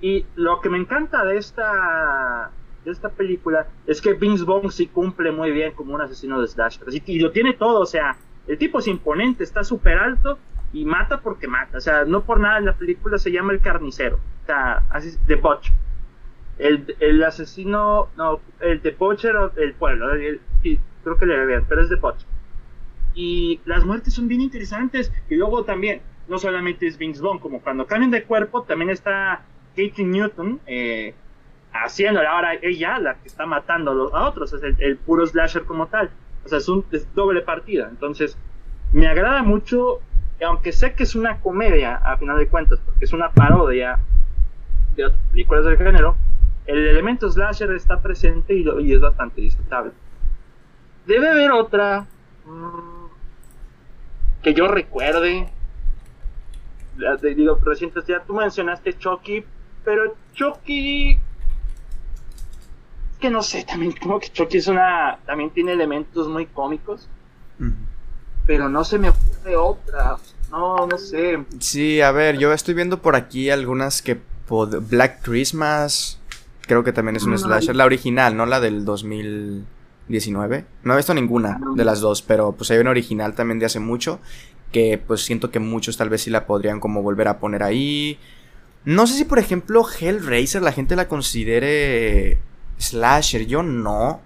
[0.00, 2.50] Y lo que me encanta de esta
[2.84, 6.46] de esta película es que Vince Vaughn sí cumple muy bien como un asesino de
[6.46, 6.86] slasher.
[7.06, 10.38] Y lo tiene todo, o sea, el tipo es imponente, está súper alto
[10.72, 11.78] y mata porque mata.
[11.78, 14.16] O sea, no por nada en la película se llama el carnicero.
[14.16, 15.74] O sea, así The Butcher.
[16.58, 20.08] El, el asesino, no, el The Butcher, el pueblo,
[21.04, 22.26] creo que le vean, pero es The Butcher
[23.18, 25.12] y las muertes son bien interesantes.
[25.28, 29.42] Y luego también, no solamente es Vince Vaughn, como cuando cambian de cuerpo, también está
[29.74, 31.14] Katie Newton eh,
[31.72, 36.10] ahora ella la que está matando a otros, es el, puro slasher como tal.
[36.44, 37.88] O sea, es un doble partida.
[37.90, 38.36] Entonces,
[38.92, 40.00] me agrada mucho,
[40.44, 43.98] aunque sé que es una comedia a final de cuentas, porque es una parodia
[44.96, 46.16] de otras películas del género,
[46.66, 49.92] el elemento slasher está presente y, y es bastante disfrutable.
[51.06, 52.06] Debe haber otra.
[52.44, 53.06] Mm,
[54.42, 55.48] que yo recuerde.
[57.22, 59.44] Digo, recientes ya tú mencionaste Chucky,
[59.84, 61.18] pero Chucky es
[63.20, 67.08] que no sé, también como que Chucky es una también tiene elementos muy cómicos.
[68.46, 70.16] Pero no se me ocurre otra.
[70.50, 71.44] No, no sé.
[71.58, 74.20] Sí, a ver, yo estoy viendo por aquí algunas que
[74.88, 76.20] Black Christmas
[76.62, 79.64] creo que también es un slasher, la original, no la del 2000
[80.08, 80.64] 19.
[80.82, 83.80] No he visto ninguna de las dos, pero pues hay una original también de hace
[83.80, 84.20] mucho
[84.72, 88.18] que pues siento que muchos tal vez sí la podrían como volver a poner ahí.
[88.84, 92.38] No sé si por ejemplo Hellraiser la gente la considere
[92.78, 94.20] slasher, yo no.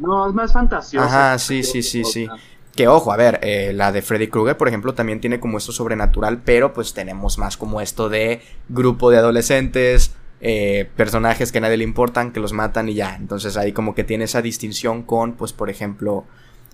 [0.00, 1.06] No, es más fantasiosa.
[1.06, 2.28] Ajá, sí, sí, sí, sí.
[2.74, 5.72] Que ojo, a ver, eh, la de Freddy Krueger, por ejemplo, también tiene como esto
[5.72, 11.62] sobrenatural, pero pues tenemos más como esto de grupo de adolescentes, eh, personajes que a
[11.62, 13.16] nadie le importan, que los matan y ya.
[13.16, 16.24] Entonces ahí como que tiene esa distinción con, pues por ejemplo,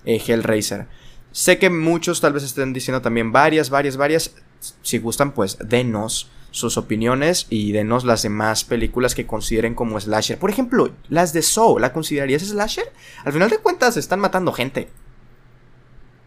[0.04, 0.86] eh, Hellraiser.
[1.32, 4.34] Sé que muchos tal vez estén diciendo también varias, varias, varias.
[4.82, 10.38] Si gustan, pues denos sus opiniones y denos las demás películas que consideren como slasher.
[10.38, 12.92] Por ejemplo, las de Saw, ¿la considerarías slasher?
[13.24, 14.88] Al final de cuentas están matando gente.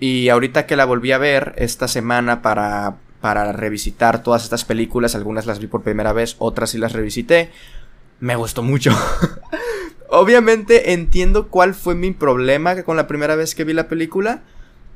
[0.01, 5.15] Y ahorita que la volví a ver esta semana para para revisitar todas estas películas,
[5.15, 7.51] algunas las vi por primera vez, otras sí las revisité,
[8.19, 8.91] me gustó mucho.
[10.09, 14.43] Obviamente entiendo cuál fue mi problema con la primera vez que vi la película,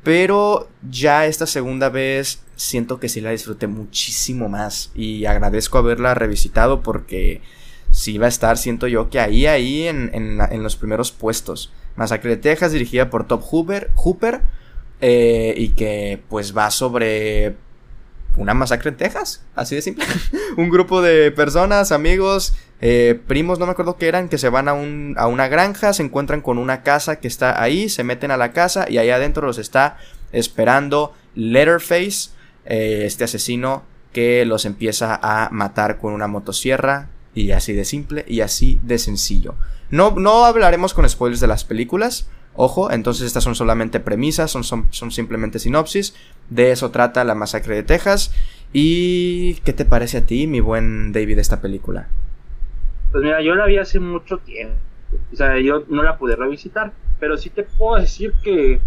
[0.02, 6.14] pero ya esta segunda vez siento que sí la disfruté muchísimo más y agradezco haberla
[6.14, 7.42] revisitado porque
[7.96, 11.72] sí va a estar, siento yo, que ahí, ahí en, en, los primeros puestos.
[11.96, 14.42] Masacre de Texas, dirigida por Top Hooper,
[15.00, 17.56] eh, y que pues va sobre
[18.37, 20.04] una masacre en Texas, así de simple.
[20.59, 24.68] un grupo de personas, amigos, eh, primos, no me acuerdo qué eran, que se van
[24.68, 28.30] a, un, a una granja, se encuentran con una casa que está ahí, se meten
[28.30, 29.96] a la casa y ahí adentro los está
[30.32, 32.28] esperando Letterface,
[32.66, 38.25] eh, este asesino que los empieza a matar con una motosierra y así de simple
[38.27, 39.55] y así de sencillo.
[39.90, 44.64] No, no hablaremos con spoilers de las películas, Ojo, entonces estas son solamente premisas, son,
[44.64, 46.16] son, son, simplemente sinopsis.
[46.49, 48.35] De eso trata la masacre de Texas.
[48.72, 52.09] ¿Y qué te parece a ti, mi buen David, esta película?
[53.12, 54.75] Pues mira, yo la vi hace mucho tiempo.
[55.33, 56.92] O sea, yo no la pude revisitar.
[57.20, 58.81] Pero sí te puedo decir que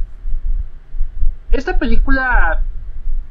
[1.51, 2.63] esta película,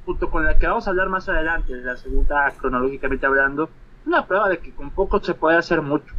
[0.07, 3.71] junto con la que vamos a hablar más adelante, la segunda cronológicamente hablando,
[4.09, 6.15] una prueba de que con poco se puede hacer mucho.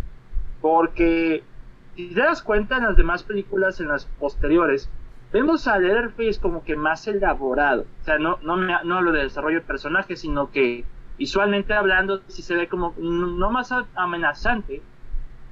[0.61, 1.43] Porque
[1.95, 4.89] si te das cuenta en las demás películas, en las posteriores,
[5.33, 7.85] vemos a Leatherface como que más elaborado.
[8.01, 10.85] O sea, no, no, no hablo de desarrollo de personaje, sino que
[11.17, 14.81] visualmente hablando, si se ve como no más amenazante,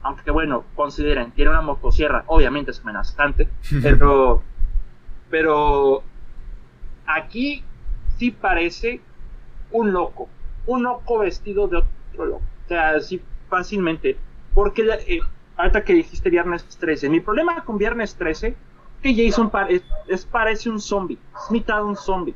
[0.02, 3.50] aunque bueno, consideren, tiene una motosierra, obviamente es amenazante,
[3.84, 4.42] pero,
[5.30, 6.04] pero
[7.06, 7.64] aquí
[8.18, 9.02] sí parece
[9.72, 10.30] un loco,
[10.66, 11.84] un loco vestido de
[12.26, 12.42] loco.
[12.66, 14.18] O sea, sí, fácilmente.
[14.54, 15.20] Porque eh,
[15.56, 18.56] ahorita que dijiste Viernes 13, mi problema con Viernes 13
[19.02, 19.52] que Jason
[20.08, 22.34] es, parece un zombie, es mitad un zombie,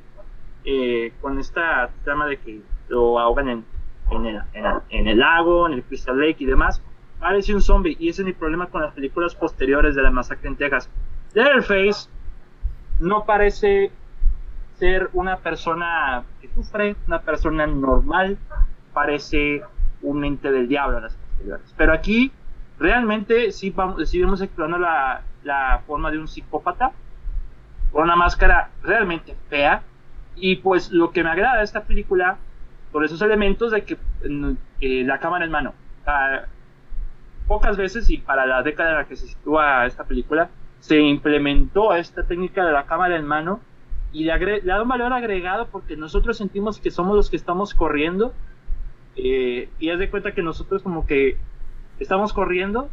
[0.63, 3.65] eh, con esta trama de que lo ahogan en,
[4.11, 4.41] en, el,
[4.89, 6.81] en, el, lago, en el Crystal Lake y demás,
[7.19, 10.49] parece un zombie, y ese es mi problema con las películas posteriores de la masacre
[10.49, 10.89] en Texas.
[11.33, 12.09] Leatherface
[12.99, 13.91] no parece
[14.77, 18.37] ser una persona que sufre, una persona normal,
[18.93, 19.61] parece
[20.01, 21.73] un ente del diablo en las posteriores.
[21.77, 22.31] Pero aquí
[22.79, 26.91] realmente sí, vamos, sí vamos explorando la, la forma de un psicópata
[27.91, 29.83] con una máscara realmente fea.
[30.35, 32.37] Y pues lo que me agrada de esta película,
[32.91, 33.97] por esos elementos de que
[34.79, 35.73] eh, la cámara en mano.
[37.47, 40.49] pocas veces y para la década en la que se sitúa esta película,
[40.79, 43.59] se implementó esta técnica de la cámara en mano
[44.13, 48.33] y le, da un valor agregado porque nosotros sentimos que somos los que estamos corriendo
[49.15, 51.37] eh, y haz de cuenta que nosotros como que
[51.99, 52.89] estamos corriendo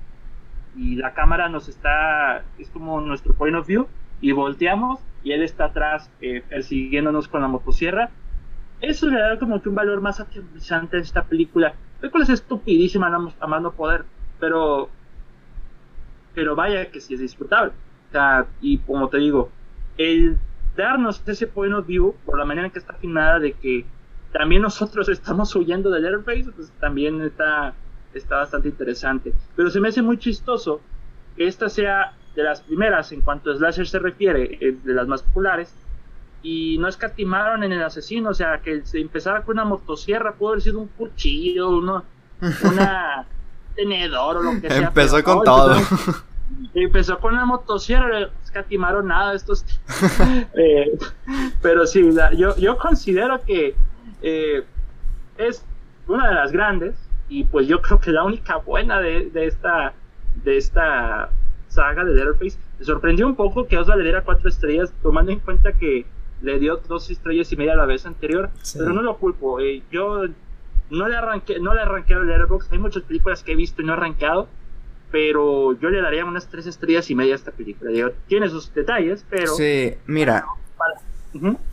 [0.77, 3.87] y la cámara nos está, es como nuestro point of view,
[4.21, 8.11] y volteamos y él está atrás eh, persiguiéndonos con la motosierra.
[8.81, 11.69] Eso le da como que un valor más aterrizante a esta película.
[11.97, 14.05] La película es estupidísima, amando poder,
[14.39, 14.89] pero,
[16.35, 17.73] pero vaya que sí es disfrutable.
[18.61, 19.51] y como te digo,
[19.97, 20.39] el
[20.77, 23.85] darnos ese point of view, por la manera en que está filmada, de que
[24.33, 27.75] también nosotros estamos huyendo del Airface, pues también está
[28.15, 29.33] está bastante interesante.
[29.57, 30.81] Pero se me hace muy chistoso
[31.37, 35.07] que esta sea de las primeras en cuanto a slasher se refiere, eh, de las
[35.07, 35.75] más populares,
[36.43, 40.51] y no escatimaron en el asesino, o sea, que se empezaba con una motosierra, pudo
[40.51, 42.05] haber sido un cuchillo, uno,
[42.63, 43.27] una
[43.75, 44.89] tenedor o lo que sea.
[44.89, 45.77] Empezó con todo.
[46.75, 49.65] Empezó, con una motosierra, escatimaron nada estos.
[50.55, 50.99] Eh,
[51.63, 52.03] pero sí,
[52.37, 53.77] yo, yo considero que
[54.23, 54.65] eh,
[55.37, 55.65] es
[56.07, 56.97] una de las grandes
[57.29, 59.95] y pues yo creo que la única buena de, de esta
[60.45, 61.31] de esta
[61.69, 62.59] saga de Leatherface.
[62.79, 66.07] Me sorprendió un poco que Oswald le diera cuatro estrellas, tomando en cuenta que
[66.43, 69.61] le dio dos estrellas y media la vez anterior, pero no lo culpo.
[69.61, 70.23] Eh, yo
[70.91, 72.73] no le arranqué, no le arranqué a Letterboxd.
[72.73, 74.49] Hay muchas películas que he visto y no he arranqueado,
[75.11, 77.91] pero yo le daría unas tres estrellas y media a esta película.
[78.29, 79.55] tiene sus detalles, pero.
[79.55, 80.45] Sí, mira.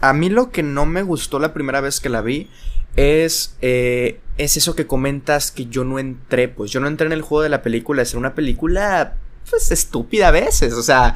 [0.01, 2.49] A mí lo que no me gustó la primera vez que la vi
[2.95, 6.47] es, eh, es eso que comentas que yo no entré.
[6.47, 8.01] Pues yo no entré en el juego de la película.
[8.01, 9.17] Es una película,
[9.49, 10.73] pues, estúpida a veces.
[10.73, 11.15] O sea,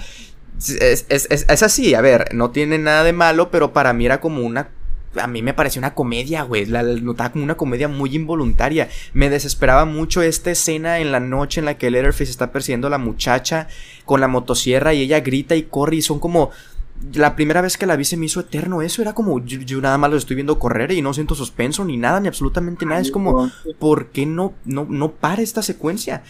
[0.57, 4.19] es, es, es, así, a ver, no tiene nada de malo, pero para mí era
[4.19, 4.69] como una
[5.15, 6.65] a mí me pareció una comedia, güey.
[6.65, 8.89] La, notaba como una comedia muy involuntaria.
[9.13, 12.91] Me desesperaba mucho esta escena en la noche en la que Letterface está persiguiendo a
[12.91, 13.67] la muchacha
[14.05, 16.51] con la motosierra y ella grita y corre y son como.
[17.13, 19.01] La primera vez que la vi se me hizo eterno eso.
[19.01, 22.19] Era como, yo, nada más lo estoy viendo correr y no siento suspenso ni nada,
[22.19, 22.99] ni absolutamente nada.
[22.99, 26.23] Es como, ¿por qué no, no, no para esta secuencia?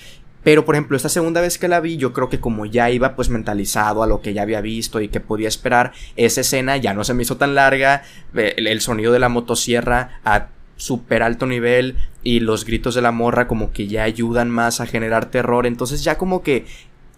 [0.43, 3.15] Pero, por ejemplo, esta segunda vez que la vi, yo creo que como ya iba
[3.15, 6.93] pues mentalizado a lo que ya había visto y que podía esperar, esa escena ya
[6.93, 8.03] no se me hizo tan larga,
[8.33, 13.47] el, sonido de la motosierra a super alto nivel y los gritos de la morra
[13.47, 16.65] como que ya ayudan más a generar terror, entonces ya como que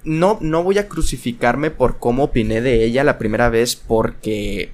[0.03, 4.71] no, no voy a crucificarme por cómo opiné de ella la primera vez porque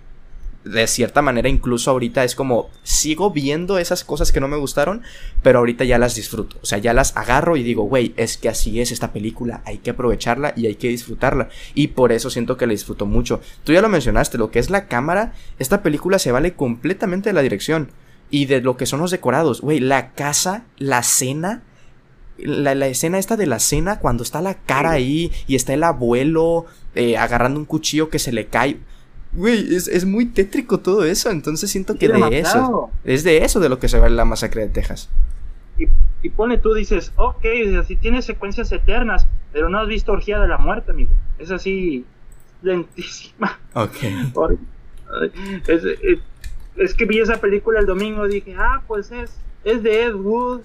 [0.67, 5.01] de cierta manera incluso ahorita es como sigo viendo esas cosas que no me gustaron,
[5.41, 6.57] pero ahorita ya las disfruto.
[6.61, 9.77] O sea, ya las agarro y digo, güey, es que así es esta película, hay
[9.79, 11.49] que aprovecharla y hay que disfrutarla.
[11.73, 13.41] Y por eso siento que la disfruto mucho.
[13.63, 17.33] Tú ya lo mencionaste, lo que es la cámara, esta película se vale completamente de
[17.33, 17.89] la dirección
[18.29, 19.61] y de lo que son los decorados.
[19.61, 21.63] Güey, la casa, la cena,
[22.37, 26.65] la, escena esta de la cena, cuando está la cara ahí y está el abuelo
[26.95, 28.77] eh, agarrando un cuchillo que se le cae.
[29.33, 32.89] Güey, es, muy tétrico todo eso, entonces siento que de eso.
[33.03, 35.09] Es de eso de lo que se ve la masacre de Texas.
[35.77, 35.87] Y,
[36.23, 37.45] y pone tú, dices, ok,
[37.79, 41.11] así tiene secuencias eternas, pero no has visto Orgía de la Muerte, amigo.
[41.37, 42.05] Es así,
[42.61, 43.59] lentísima.
[43.73, 43.95] Ok.
[46.77, 50.15] es, que vi esa película el domingo y dije, ah, pues es, es de Ed
[50.15, 50.61] Wood,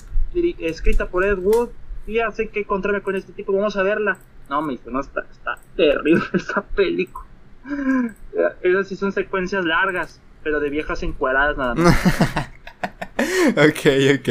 [0.59, 1.71] escrita por Ed Wood,
[2.07, 4.19] y ya sé que encontrarme con este tipo, vamos a verla.
[4.49, 7.27] No, me dijo, no, está, está terrible esa película.
[8.63, 11.97] Esas sí son secuencias largas, pero de viejas encuadradas nada más.
[13.51, 14.29] ok, ok.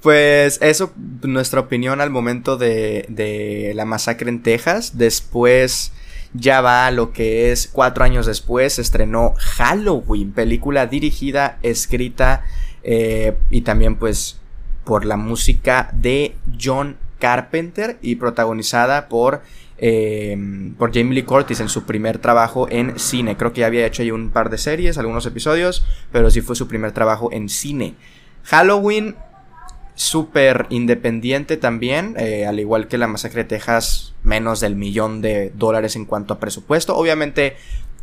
[0.00, 4.96] Pues eso, nuestra opinión al momento de, de la masacre en Texas.
[4.96, 5.92] Después
[6.34, 12.44] ya va lo que es cuatro años después, estrenó Halloween, película dirigida, escrita
[12.82, 14.40] eh, y también pues
[14.84, 19.42] por la música de John Carpenter y protagonizada por
[19.84, 20.36] eh,
[20.78, 23.36] por Jamie Lee Curtis en su primer trabajo en cine.
[23.36, 26.54] Creo que ya había hecho ahí un par de series, algunos episodios, pero sí fue
[26.54, 27.94] su primer trabajo en cine.
[28.44, 29.16] Halloween,
[29.96, 35.50] súper independiente también, eh, al igual que la masacre de Texas, menos del millón de
[35.56, 36.96] dólares en cuanto a presupuesto.
[36.96, 37.56] Obviamente,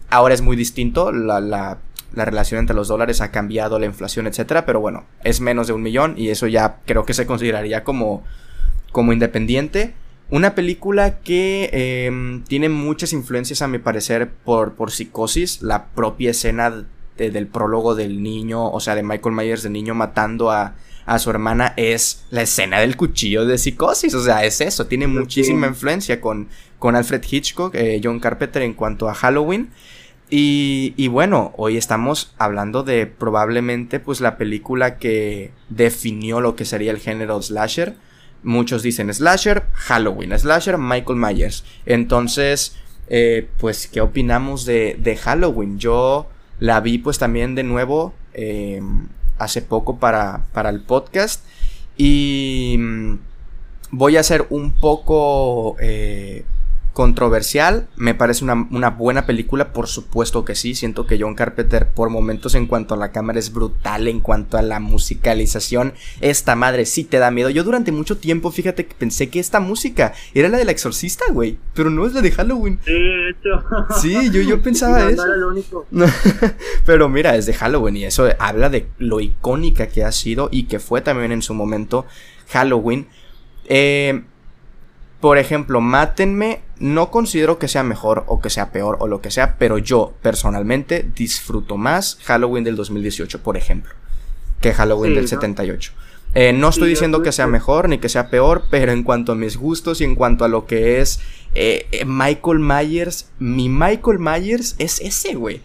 [0.10, 1.78] ahora es muy distinto, la, la,
[2.14, 5.74] la relación entre los dólares ha cambiado, la inflación, etcétera, pero bueno, es menos de
[5.74, 8.24] un millón y eso ya creo que se consideraría como,
[8.92, 9.94] como independiente.
[10.30, 16.32] Una película que em, tiene muchas influencias a mi parecer por, por psicosis, la propia
[16.32, 16.86] escena
[17.18, 20.76] del prólogo del niño, o sea, de Michael Myers de niño matando a,
[21.10, 25.08] a su hermana es la escena del cuchillo de psicosis, o sea, es eso, tiene
[25.08, 29.70] muchísima influencia con, con Alfred Hitchcock, eh, John Carpenter en cuanto a Halloween.
[30.32, 36.92] Y, bueno, hoy estamos hablando de probablemente pues la película que definió lo que sería
[36.92, 37.96] el género slasher
[38.42, 41.66] Muchos dicen slasher, Halloween, slasher, Michael Myers.
[41.86, 42.78] Entonces,
[43.10, 45.78] eh, pues, ¿qué opinamos de, Halloween?
[45.78, 46.28] Yo
[46.60, 48.82] la vi pues también de nuevo eh,
[49.38, 51.44] hace poco para, para el podcast.
[51.98, 53.20] Y mm,
[53.92, 56.46] voy a ser un poco eh,
[56.94, 62.10] controversial, me parece una, buena película, por supuesto que sí, siento que John Carpenter por
[62.10, 66.86] momentos en cuanto a la cámara es brutal, en cuanto a la musicalización, esta madre
[66.86, 67.50] sí te da miedo.
[67.50, 71.58] Yo durante mucho tiempo, fíjate que pensé que esta música era la del exorcista, güey,
[71.74, 72.80] pero no es la de Halloween.
[74.02, 75.24] Sí, yo, yo pensaba eso.
[76.86, 80.64] pero mira, es de Halloween y eso habla de lo icónica que ha sido y
[80.64, 82.06] que fue también en su momento
[82.50, 83.08] Halloween.
[83.66, 84.24] Eh,
[85.20, 89.32] por ejemplo, Mátenme no considero que sea mejor o que sea peor o lo que
[89.32, 93.94] sea, pero yo personalmente disfruto más Halloween del 2018, por ejemplo,
[94.62, 95.92] que Halloween del 78.
[96.36, 99.36] Eh, no estoy diciendo que sea mejor ni que sea peor, pero en cuanto a
[99.36, 101.20] mis gustos y en cuanto a lo que es
[101.56, 105.62] eh, eh, Michael Myers, mi Michael Myers es ese, güey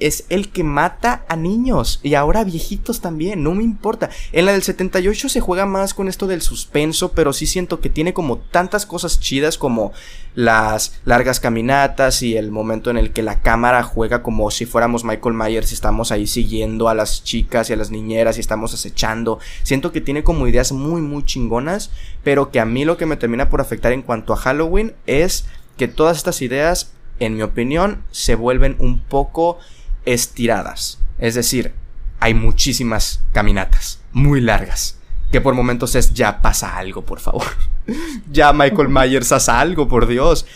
[0.00, 4.10] es el que mata a niños y ahora viejitos también, no me importa.
[4.32, 7.90] En la del 78 se juega más con esto del suspenso, pero sí siento que
[7.90, 9.92] tiene como tantas cosas chidas como
[10.34, 15.04] las largas caminatas y el momento en el que la cámara juega como si fuéramos
[15.04, 18.74] Michael Myers y estamos ahí siguiendo a las chicas y a las niñeras y estamos
[18.74, 19.38] acechando.
[19.62, 21.90] Siento que tiene como ideas muy muy chingonas,
[22.24, 25.46] pero que a mí lo que me termina por afectar en cuanto a Halloween es
[25.76, 29.58] que todas estas ideas, en mi opinión, se vuelven un poco
[30.04, 31.02] estiradas.
[31.18, 31.72] Es decir,
[32.20, 34.98] hay muchísimas caminatas, muy largas.
[35.32, 37.46] Que por momentos es ya pasa algo, por favor.
[38.30, 40.46] ya Michael Myers hace algo, por Dios.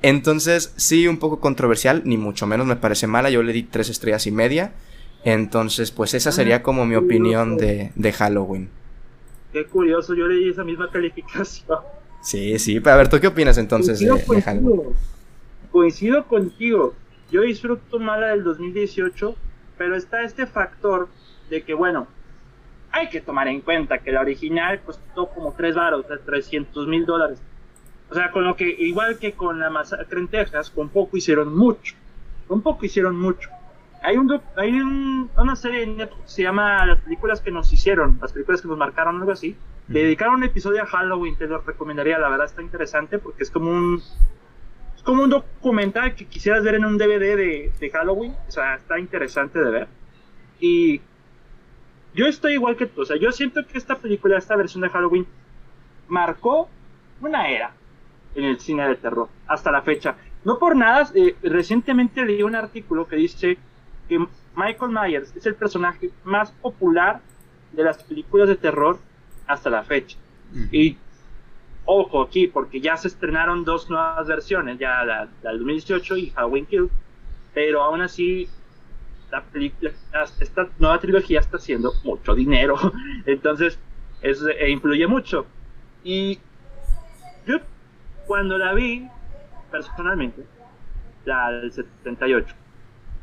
[0.00, 3.30] Entonces, sí, un poco controversial, ni mucho menos me parece mala.
[3.30, 4.72] Yo le di tres estrellas y media.
[5.24, 8.68] Entonces, pues esa sería ah, como mi opinión de, de Halloween.
[9.52, 11.78] Qué curioso, yo le di esa misma calificación.
[12.22, 14.94] Sí, sí, pero a ver, ¿tú qué opinas entonces de, de Halloween?
[15.70, 16.94] Coincido contigo.
[17.32, 19.34] Yo disfruto más la del 2018,
[19.78, 21.08] pero está este factor
[21.48, 22.06] de que, bueno,
[22.90, 27.40] hay que tomar en cuenta que la original costó como 3 baros, 300 mil dólares.
[28.10, 31.56] O sea, con lo que, igual que con la masacre en Texas, con poco hicieron
[31.56, 31.94] mucho.
[32.46, 33.48] Con poco hicieron mucho.
[34.02, 38.60] Hay, un, hay una serie que se llama Las películas que nos hicieron, las películas
[38.60, 39.56] que nos marcaron, algo así.
[39.88, 43.50] Le dedicaron un episodio a Halloween, te lo recomendaría, la verdad está interesante porque es
[43.50, 44.02] como un
[45.04, 47.36] como un documental que quisieras ver en un DVD
[47.78, 48.34] de, Halloween.
[48.48, 49.88] O sea, está interesante de ver.
[50.60, 51.00] Y
[52.14, 53.02] yo estoy igual que tú.
[53.02, 55.26] O sea, yo siento que esta película, esta versión de Halloween,
[56.08, 56.68] marcó
[57.20, 57.72] una era
[58.34, 60.16] en el cine de terror hasta la fecha.
[60.44, 63.58] No por nada, eh, recientemente leí un artículo que dice
[64.08, 64.18] que
[64.56, 67.20] Michael Myers es el personaje más popular
[67.72, 68.98] de las películas de terror
[69.46, 70.18] hasta la fecha.
[70.70, 70.98] Y
[71.84, 76.66] ojo aquí, porque ya se estrenaron dos nuevas versiones, ya la, del 2018 y Halloween
[76.66, 76.90] Kill,
[77.54, 78.48] pero aún así
[79.30, 79.42] la
[80.40, 82.76] esta nueva trilogía está haciendo mucho dinero,
[83.26, 83.78] entonces
[84.20, 85.46] eso eh, influye mucho.
[86.04, 86.38] Y
[87.46, 87.58] yo
[88.26, 89.08] cuando la vi,
[89.70, 90.44] personalmente,
[91.24, 92.54] la del 78,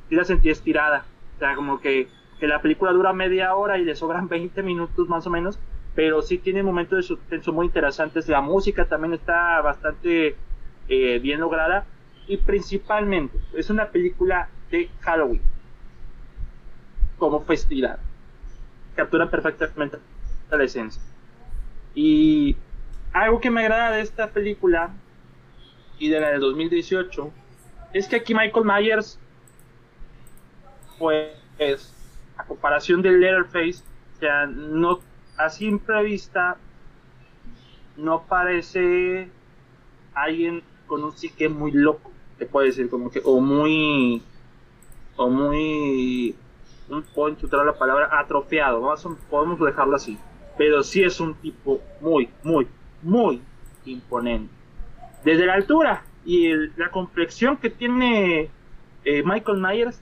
[0.10, 1.06] sí la sentí estirada,
[1.36, 2.08] o sea, como que,
[2.40, 5.60] que la película dura media hora y le sobran 20 minutos más o menos,
[6.00, 8.30] pero sí tiene momentos de suspenso muy interesantes.
[8.30, 10.38] La música también está bastante
[10.88, 11.84] eh, bien lograda
[12.26, 15.42] y principalmente es una película de Halloween
[17.18, 18.00] como festividad.
[18.96, 19.98] Captura perfectamente
[20.50, 21.02] la esencia.
[21.94, 22.56] Y
[23.12, 24.92] algo que me agrada de esta película
[25.98, 27.30] y de la de 2018
[27.92, 29.20] es que aquí Michael Myers,
[30.98, 31.94] pues,
[32.38, 33.84] a comparación de Letterface,
[34.16, 35.09] o sea, no
[35.40, 36.58] a simple vista
[37.96, 39.30] no parece
[40.14, 44.22] alguien con un psique muy loco, te puede decir, como que, o muy,
[45.16, 46.36] o muy,
[46.90, 50.18] un puedo encontrar la palabra atrofiado, vamos podemos dejarlo así,
[50.58, 52.68] pero sí es un tipo muy, muy,
[53.02, 53.42] muy
[53.86, 54.54] imponente.
[55.24, 58.50] Desde la altura y la complexión que tiene
[59.06, 60.02] eh, Michael Myers,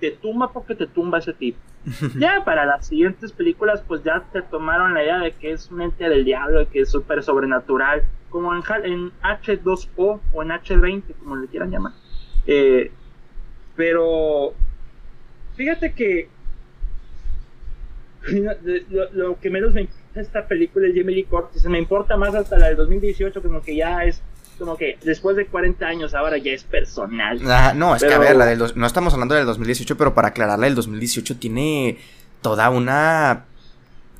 [0.00, 1.58] te tumba porque te tumba ese tipo.
[2.18, 5.82] ya para las siguientes películas, pues ya te tomaron la idea de que es un
[5.82, 11.36] ente del diablo, que es súper sobrenatural, como en, en, H2O o en H20, como
[11.36, 11.92] le quieran llamar.
[12.46, 12.90] Eh,
[13.76, 14.54] pero
[15.56, 16.28] fíjate que
[19.12, 21.64] lo, que menos me importa esta película es Jamie Lee Curtis.
[21.66, 24.22] Me importa más hasta la del 2018, como que ya es
[24.58, 27.40] como que después de 40 años ahora ya es personal.
[27.76, 30.66] no, es que a ver, la del no estamos hablando del 2018, pero para aclararla,
[30.66, 31.98] el 2018 tiene
[32.40, 33.44] toda una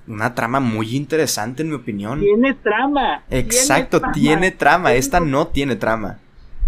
[0.07, 2.20] una trama muy interesante en mi opinión.
[2.20, 3.22] Tiene trama.
[3.30, 4.93] Exacto, tiene trama.
[4.93, 6.18] Esta no tiene trama.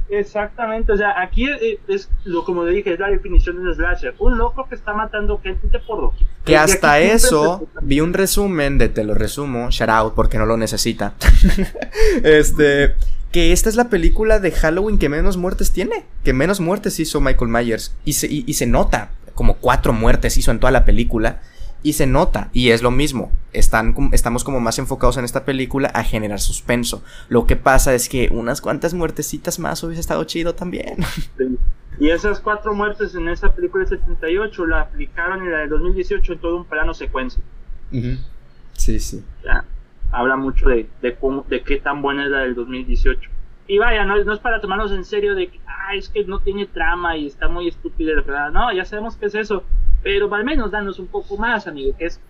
[0.08, 1.48] Exactamente, o sea, aquí
[1.88, 4.14] es, lo como le dije, es la definición de slasher.
[4.18, 6.14] Un loco que está matando gente por lo
[6.44, 10.56] Que hasta eso vi un resumen de te lo resumo, shout out porque no lo
[10.56, 11.14] necesita.
[12.22, 12.94] este
[13.32, 17.20] que esta es la película de Halloween que menos muertes tiene, que menos muertes hizo
[17.20, 17.94] Michael Myers.
[18.04, 21.40] Y se, y, se nota, como cuatro muertes hizo en toda la película.
[21.82, 25.88] Y se nota, y es lo mismo, están, estamos como más enfocados en esta película
[25.88, 27.04] a generar suspenso.
[27.28, 30.96] Lo que pasa es que unas cuantas muertecitas más hubiese estado chido también.
[31.98, 36.34] Y esas cuatro muertes en esa película de 78 la aplicaron en la de 2018
[36.34, 37.42] en todo un plano secuencia.
[38.74, 39.24] Sí, sí
[40.16, 43.30] habla mucho de, de, cómo, de qué tan buena es la del 2018.
[43.68, 46.38] y vaya, no, no, es para tomarnos en serio de que, ah, es que no
[46.38, 48.50] tiene trama y está muy estúpido, ¿verdad?
[48.50, 49.62] No, ya sabemos que es eso,
[50.02, 52.20] pero al menos danos un poco más, amigo, que es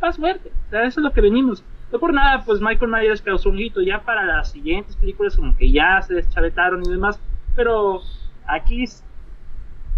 [0.00, 0.52] más fuerte.
[0.68, 1.64] O sea, eso es lo que venimos.
[1.92, 5.56] No por nada, pues Michael Myers causó un hito ya para las siguientes películas, como
[5.56, 7.18] que ya se deschavetaron y demás,
[7.56, 8.02] pero
[8.46, 8.84] aquí,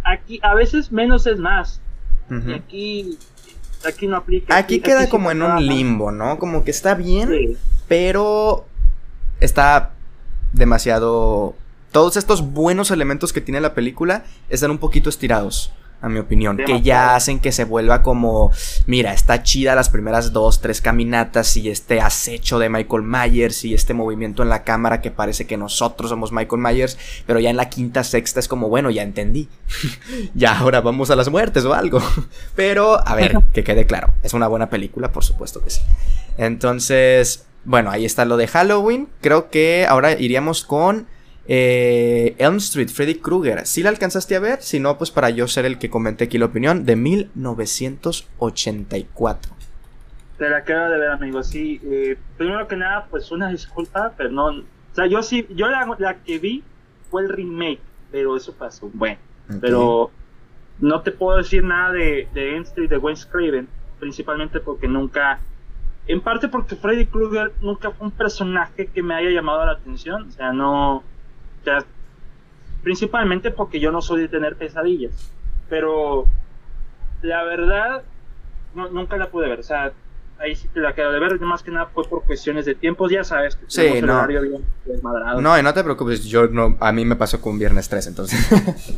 [0.04, 1.82] aquí a veces menos es más.
[2.30, 3.18] Y aquí,
[3.86, 4.56] aquí no aplica.
[4.56, 6.38] Aquí, queda como en un limbo, ¿no?
[6.38, 7.56] Como que está bien,
[7.86, 8.66] pero
[9.40, 9.92] está
[10.52, 11.54] demasiado...
[11.92, 16.56] Todos estos buenos elementos que tiene la película están un poquito estirados a mi opinión,
[16.56, 18.52] que ya hacen que se vuelva como,
[18.86, 23.74] mira, está chida las primeras dos, tres caminatas y este acecho de Michael Myers y
[23.74, 27.56] este movimiento en la cámara que parece que nosotros somos Michael Myers, pero ya en
[27.56, 29.48] la quinta, sexta es como, bueno, ya entendí,
[30.34, 32.00] ya ahora vamos a las muertes o algo,
[32.54, 35.80] pero a ver, que quede claro, es una buena película, por supuesto que sí.
[36.36, 41.08] Entonces, bueno, ahí está lo de Halloween, creo que ahora iríamos con...
[41.50, 43.66] Eh, Elm Street, Freddy Krueger.
[43.66, 44.60] Si la alcanzaste a ver?
[44.60, 49.50] Si no, pues para yo ser el que comenté aquí la opinión, de 1984.
[50.36, 51.42] Te la quedo de ver, amigo.
[51.42, 54.48] Sí, eh, primero que nada, pues una disculpa, pero no.
[54.48, 56.62] O sea, yo sí, yo la, la que vi
[57.10, 57.80] fue el remake,
[58.12, 58.90] pero eso pasó.
[58.92, 59.16] Bueno,
[59.62, 60.10] pero
[60.80, 63.66] no te puedo decir nada de, de Elm Street, de Wes Craven,
[63.98, 65.40] principalmente porque nunca.
[66.06, 70.28] En parte porque Freddy Krueger nunca fue un personaje que me haya llamado la atención.
[70.28, 71.02] O sea, no
[72.82, 75.32] principalmente porque yo no soy de tener pesadillas.
[75.68, 76.26] Pero
[77.22, 78.02] la verdad,
[78.74, 79.60] nunca la pude ver.
[80.38, 81.38] Ahí sí te la quedo de ver.
[81.40, 83.56] Más que nada fue por cuestiones de tiempos, ya sabes.
[83.56, 84.26] Que sí, no.
[85.40, 86.24] No, y no te preocupes.
[86.24, 88.38] Yo no, a mí me pasó con Viernes 3, entonces.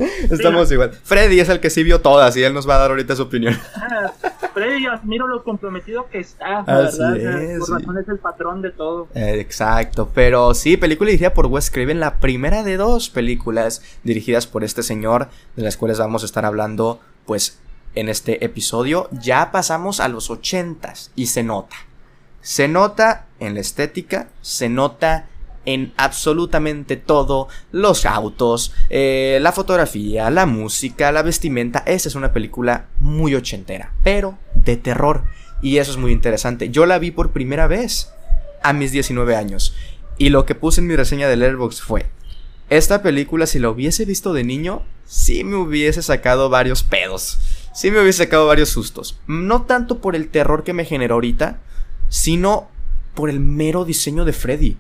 [0.31, 0.93] Estamos igual.
[0.93, 3.23] Freddy es el que sí vio todas y él nos va a dar ahorita su
[3.23, 3.57] opinión.
[3.75, 4.13] Ah,
[4.53, 6.91] Freddy, admiro lo comprometido que está, ¿verdad?
[7.59, 9.09] por razón es el patrón de todo.
[9.15, 14.65] exacto, pero sí, película dirigida por Wes Craven, la primera de dos películas dirigidas por
[14.65, 17.61] este señor, de las cuales vamos a estar hablando, pues,
[17.95, 19.09] en este episodio.
[19.13, 21.77] Ya pasamos a los ochentas y se nota.
[22.41, 25.27] Se nota en la estética, se nota
[25.67, 31.83] en absolutamente todo, los autos, eh, la fotografía, la música, la vestimenta.
[31.87, 35.25] Esta es una película muy ochentera, pero de terror.
[35.63, 36.71] Y eso es muy interesante.
[36.71, 38.11] Yo la vi por primera vez
[38.63, 39.75] a mis 19 años.
[40.17, 42.07] Y lo que puse en mi reseña de Letterboxd fue,
[42.69, 47.39] esta película si la hubiese visto de niño, sí me hubiese sacado varios pedos.
[47.73, 49.21] Sí me hubiese sacado varios sustos.
[49.27, 51.61] No tanto por el terror que me generó ahorita,
[52.09, 52.69] sino
[53.15, 54.77] por el mero diseño de Freddy.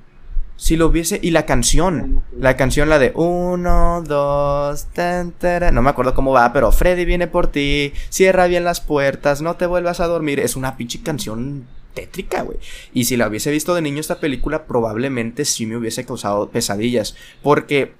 [0.56, 1.18] Si lo hubiese.
[1.22, 2.22] Y la canción.
[2.36, 5.34] La canción, la de uno, dos, tan,
[5.72, 7.94] No me acuerdo cómo va, pero Freddy viene por ti.
[8.10, 9.40] Cierra bien las puertas.
[9.40, 10.38] No te vuelvas a dormir.
[10.38, 12.58] Es una pinche canción tétrica, güey.
[12.92, 17.16] Y si la hubiese visto de niño esta película, probablemente sí me hubiese causado pesadillas.
[17.42, 17.94] Porque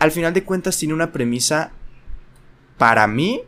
[0.00, 1.70] al final de cuentas tiene una premisa.
[2.76, 3.42] Para mí,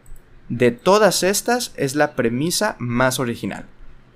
[0.48, 3.66] de todas estas, es la premisa más original.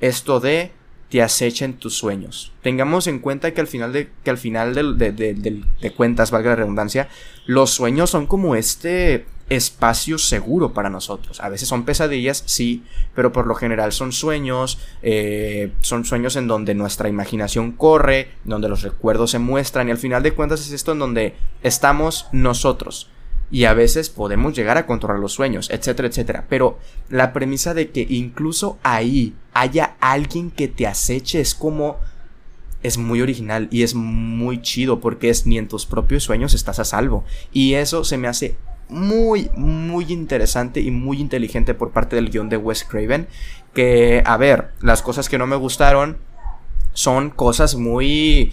[0.01, 0.73] Esto de
[1.11, 2.53] te acechen tus sueños.
[2.63, 6.57] Tengamos en cuenta que al final de, que al final de, de, cuentas, valga la
[6.57, 7.09] redundancia,
[7.47, 11.41] los sueños son como este espacio seguro para nosotros.
[11.41, 12.83] A veces son pesadillas, sí,
[13.15, 18.69] pero por lo general son sueños, eh, son sueños en donde nuestra imaginación corre, donde
[18.69, 23.09] los recuerdos se muestran y al final de cuentas es esto en donde estamos nosotros
[23.51, 26.47] y a veces podemos llegar a controlar los sueños, etcétera, etcétera.
[26.49, 26.79] Pero
[27.09, 31.99] la premisa de que incluso ahí haya alguien que te aceche es como...
[32.83, 36.79] es muy original y es muy chido porque es ni en tus propios sueños estás
[36.79, 37.25] a salvo.
[37.53, 38.57] Y eso se me hace
[38.89, 43.29] muy, muy interesante y muy inteligente por parte del guion de Wes Craven.
[43.75, 46.19] Que, a ver, las cosas que no me gustaron
[46.93, 48.53] son cosas muy...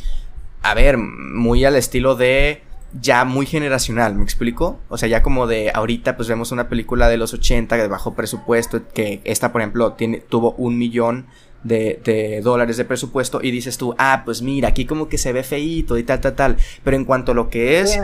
[0.62, 2.64] A ver, muy al estilo de
[3.02, 4.80] ya muy generacional, ¿me explico?
[4.90, 8.14] O sea, ya como de ahorita pues vemos una película de los 80 de bajo
[8.14, 11.26] presupuesto, que esta por ejemplo tiene, tuvo un millón
[11.64, 15.34] de, de, dólares de presupuesto y dices tú, ah, pues mira, aquí como que se
[15.34, 16.58] ve feíto y tal, tal, tal.
[16.84, 17.96] Pero en cuanto a lo que es...
[17.96, 18.02] Es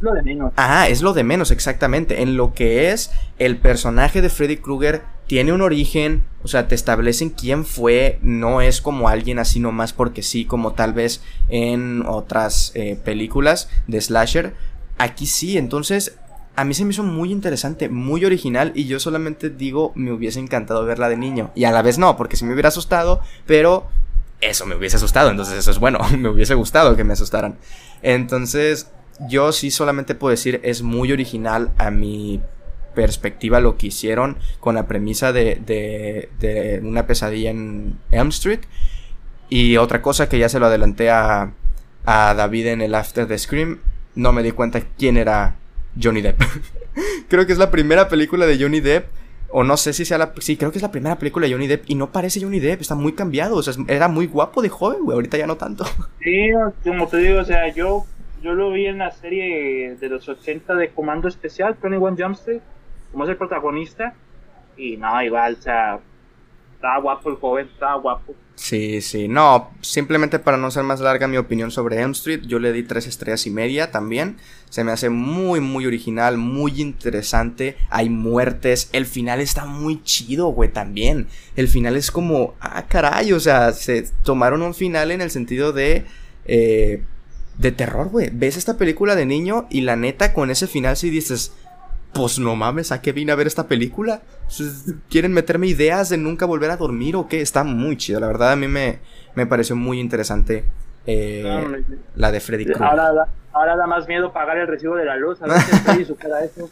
[0.00, 0.52] lo de menos.
[0.56, 2.22] Ajá, es lo de menos, exactamente.
[2.22, 6.74] En lo que es el personaje de Freddy Krueger tiene un origen, o sea, te
[6.74, 12.02] establecen quién fue, no es como alguien así nomás porque sí, como tal vez en
[12.06, 14.54] otras eh, películas de slasher.
[14.96, 16.18] Aquí sí, entonces
[16.58, 20.40] a mí se me hizo muy interesante, muy original y yo solamente digo, me hubiese
[20.40, 21.52] encantado verla de niño.
[21.54, 23.86] Y a la vez no, porque si me hubiera asustado, pero
[24.40, 27.58] eso me hubiese asustado, entonces eso es bueno, me hubiese gustado que me asustaran.
[28.02, 28.90] Entonces,
[29.28, 32.40] yo sí solamente puedo decir, es muy original a mi
[32.92, 38.62] perspectiva lo que hicieron con la premisa de, de, de una pesadilla en Elm Street.
[39.48, 41.52] Y otra cosa que ya se lo adelanté a,
[42.04, 43.78] a David en el after de Scream,
[44.16, 45.54] no me di cuenta quién era
[46.00, 46.40] Johnny Depp.
[47.28, 49.06] creo que es la primera película de Johnny Depp.
[49.50, 50.34] O no sé si sea la.
[50.40, 51.84] Sí, creo que es la primera película de Johnny Depp.
[51.88, 53.56] Y no parece Johnny Depp, está muy cambiado.
[53.56, 55.14] O sea, era muy guapo de joven, güey.
[55.14, 55.84] Ahorita ya no tanto.
[56.22, 56.50] Sí,
[56.84, 58.04] como te digo, o sea, yo,
[58.42, 62.60] yo lo vi en la serie de los 80 de Comando Especial, 21 Jump Street,
[63.10, 64.12] como es el protagonista.
[64.76, 66.00] Y no, igual, o sea,
[66.78, 68.34] estaba guapo el joven, estaba guapo.
[68.54, 72.60] Sí, sí, no, simplemente para no ser más larga mi opinión sobre Elm Street, yo
[72.60, 74.36] le di tres estrellas y media también.
[74.70, 77.76] Se me hace muy, muy original, muy interesante.
[77.90, 81.26] Hay muertes, el final está muy chido, güey, también.
[81.56, 85.72] El final es como, ah, caray, o sea, se tomaron un final en el sentido
[85.72, 86.04] de...
[86.44, 87.02] Eh,
[87.58, 88.30] de terror, güey.
[88.32, 91.52] Ves esta película de niño y la neta con ese final si dices,
[92.12, 94.22] pues no mames, ¿a qué vine a ver esta película?
[95.08, 97.40] ¿Quieren meterme ideas de nunca volver a dormir o qué?
[97.40, 99.00] Está muy chido, la verdad a mí me,
[99.34, 100.64] me pareció muy interesante
[101.06, 101.84] eh,
[102.16, 102.86] la de Freddy Krueger.
[102.86, 105.60] Ahora, da, ahora da más miedo pagar el recibo de la luz, a ver
[105.96, 106.70] si su cara eso.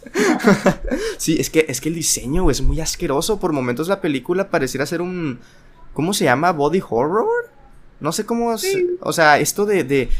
[1.16, 4.84] sí, es que, es que el diseño es muy asqueroso, por momentos la película pareciera
[4.84, 5.40] ser un...
[5.94, 6.52] ¿Cómo se llama?
[6.52, 7.48] ¿Body horror?
[8.00, 8.54] No sé cómo...
[9.00, 10.10] o sea, esto de, de...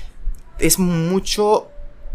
[0.59, 1.69] Es mucho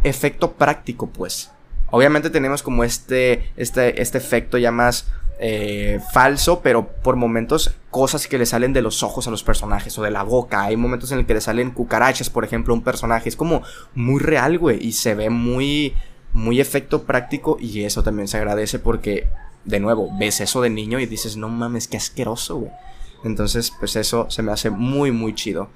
[0.04, 1.52] efecto práctico, pues.
[1.92, 5.08] Obviamente tenemos como este, este, este efecto ya más
[5.44, 9.98] eh, falso, pero por momentos cosas que le salen de los ojos a los personajes
[9.98, 10.64] o de la boca.
[10.64, 13.28] Hay momentos en el que le salen cucarachas, por ejemplo, a un personaje.
[13.28, 13.64] Es como
[13.94, 15.96] muy real, güey, y se ve muy,
[16.32, 19.28] muy efecto práctico y eso también se agradece porque,
[19.66, 22.72] de nuevo, ves eso de niño y dices, no mames, qué asqueroso, güey.
[23.26, 25.70] Entonces, pues eso se me hace muy, muy chido.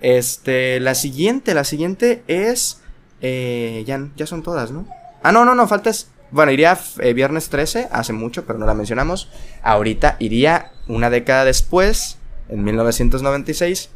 [0.00, 2.80] Este, la siguiente, la siguiente es...
[3.20, 4.86] Eh, ya, ya son todas, ¿no?
[5.24, 6.10] Ah, no, no, no, faltas.
[6.30, 9.30] Bueno, iría eh, viernes 13, hace mucho, pero no la mencionamos.
[9.62, 12.18] Ahorita iría una década después,
[12.50, 13.88] en 1996,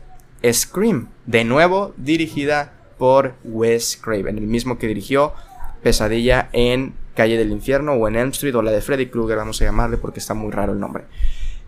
[0.50, 5.34] Scream, de nuevo dirigida por Wes Craven, el mismo que dirigió
[5.82, 9.60] Pesadilla en Calle del Infierno o en Elm Street o la de Freddy Krueger, vamos
[9.60, 11.04] a llamarle porque está muy raro el nombre.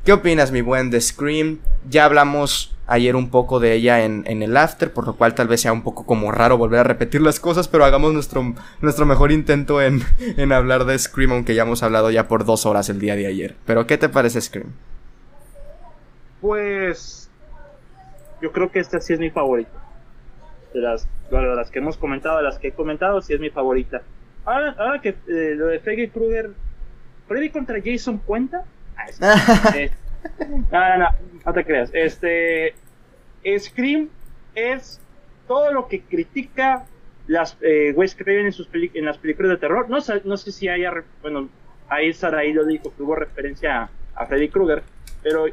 [0.04, 1.58] ¿Qué opinas, mi buen de Scream?
[1.86, 5.60] Ya hablamos ayer un poco de ella en, el after, por lo cual tal vez
[5.60, 9.30] sea un poco como raro volver a repetir las cosas, pero hagamos nuestro, nuestro mejor
[9.30, 10.00] intento en,
[10.38, 13.26] en hablar de Scream, aunque ya hemos hablado ya por dos horas el día de
[13.26, 13.56] ayer.
[13.66, 14.72] Pero, ¿qué te parece Scream?
[16.40, 17.28] Pues
[18.40, 19.70] yo creo que esta sí es mi favorita.
[20.72, 23.50] De las, de las que hemos comentado, de las que he comentado, sí es mi
[23.50, 24.00] favorita.
[24.46, 26.52] Ahora, ahora que eh, lo de Freddy Krueger,
[27.28, 28.64] ¿Freddy contra Jason cuenta?
[29.74, 29.90] Eh,
[30.70, 31.08] no, no, no,
[31.44, 31.90] no te creas.
[31.92, 32.74] Este,
[33.58, 34.08] Scream
[34.54, 35.00] es
[35.46, 36.84] todo lo que critica
[37.26, 39.88] las eh, Wes Craven en, sus en las películas de terror.
[39.88, 40.92] No, no sé si haya,
[41.22, 41.48] bueno,
[41.88, 44.82] ahí Saraí lo dijo, que hubo referencia a, Freddy Krueger,
[45.22, 45.46] pero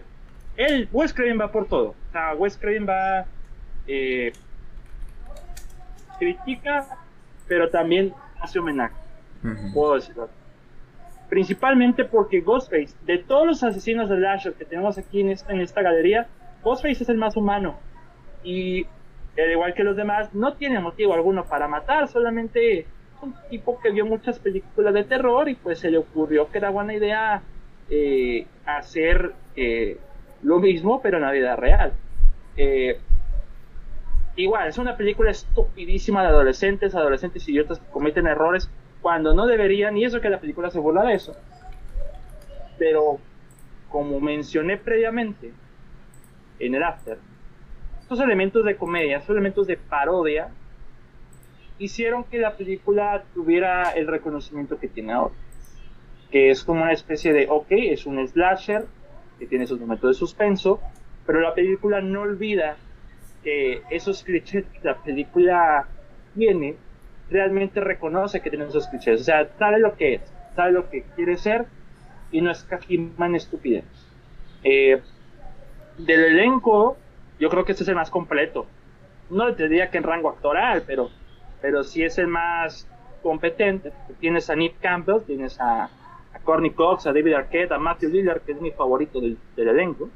[0.57, 1.89] él, Wes Craven va por todo.
[1.89, 3.25] O sea, Wes Craven va,
[3.87, 4.33] eh,
[6.19, 6.87] critica,
[7.47, 8.95] pero también hace homenaje.
[9.73, 10.29] Puedo decirlo
[11.29, 16.27] principalmente porque Ghostface, de todos los asesinos de Lasher que tenemos aquí en esta, galería,
[16.63, 17.77] Ghostface es el más humano.
[18.43, 18.85] Y
[19.37, 22.85] al igual que los demás, no tiene motivo alguno para matar, solamente
[23.21, 26.69] un tipo que vio muchas películas de terror y pues se le ocurrió que era
[26.69, 27.41] buena idea
[27.89, 29.97] eh, hacer eh,
[30.43, 31.93] lo mismo, pero en la vida real.
[32.55, 32.99] Eh,
[34.35, 38.69] igual, es una película estupidísima de adolescentes, adolescentes idiotas que cometen errores
[39.01, 41.35] cuando no deberían, y eso que la película se burla de eso.
[42.77, 43.19] Pero,
[43.89, 45.51] como mencioné previamente
[46.59, 47.17] en el after,
[48.01, 50.49] estos elementos de comedia, estos elementos de parodia,
[51.79, 55.33] hicieron que la película tuviera el reconocimiento que tiene ahora.
[56.31, 58.85] Que es como una especie de, ok, es un slasher,
[59.39, 60.79] que tiene sus momentos de suspenso,
[61.25, 62.77] pero la película no olvida
[63.43, 65.87] que esos clichés que la película
[66.35, 66.75] tiene
[67.29, 69.21] realmente reconoce que tiene esos clichés.
[69.21, 70.21] O sea, sabe lo que es,
[70.55, 71.65] sabe lo que quiere ser
[72.31, 73.85] y no es en estupidez.
[74.63, 75.01] Eh,
[75.97, 76.97] del elenco,
[77.39, 78.67] yo creo que este es el más completo.
[79.29, 81.09] No te diría que en rango actoral, pero,
[81.61, 82.87] pero sí es el más
[83.21, 83.91] competente.
[84.19, 85.89] Tienes a Nick Campbell, tienes a,
[86.43, 90.09] Courtney Cox, a David Arquette, a Matthew Lillard, que es mi favorito del, del elenco,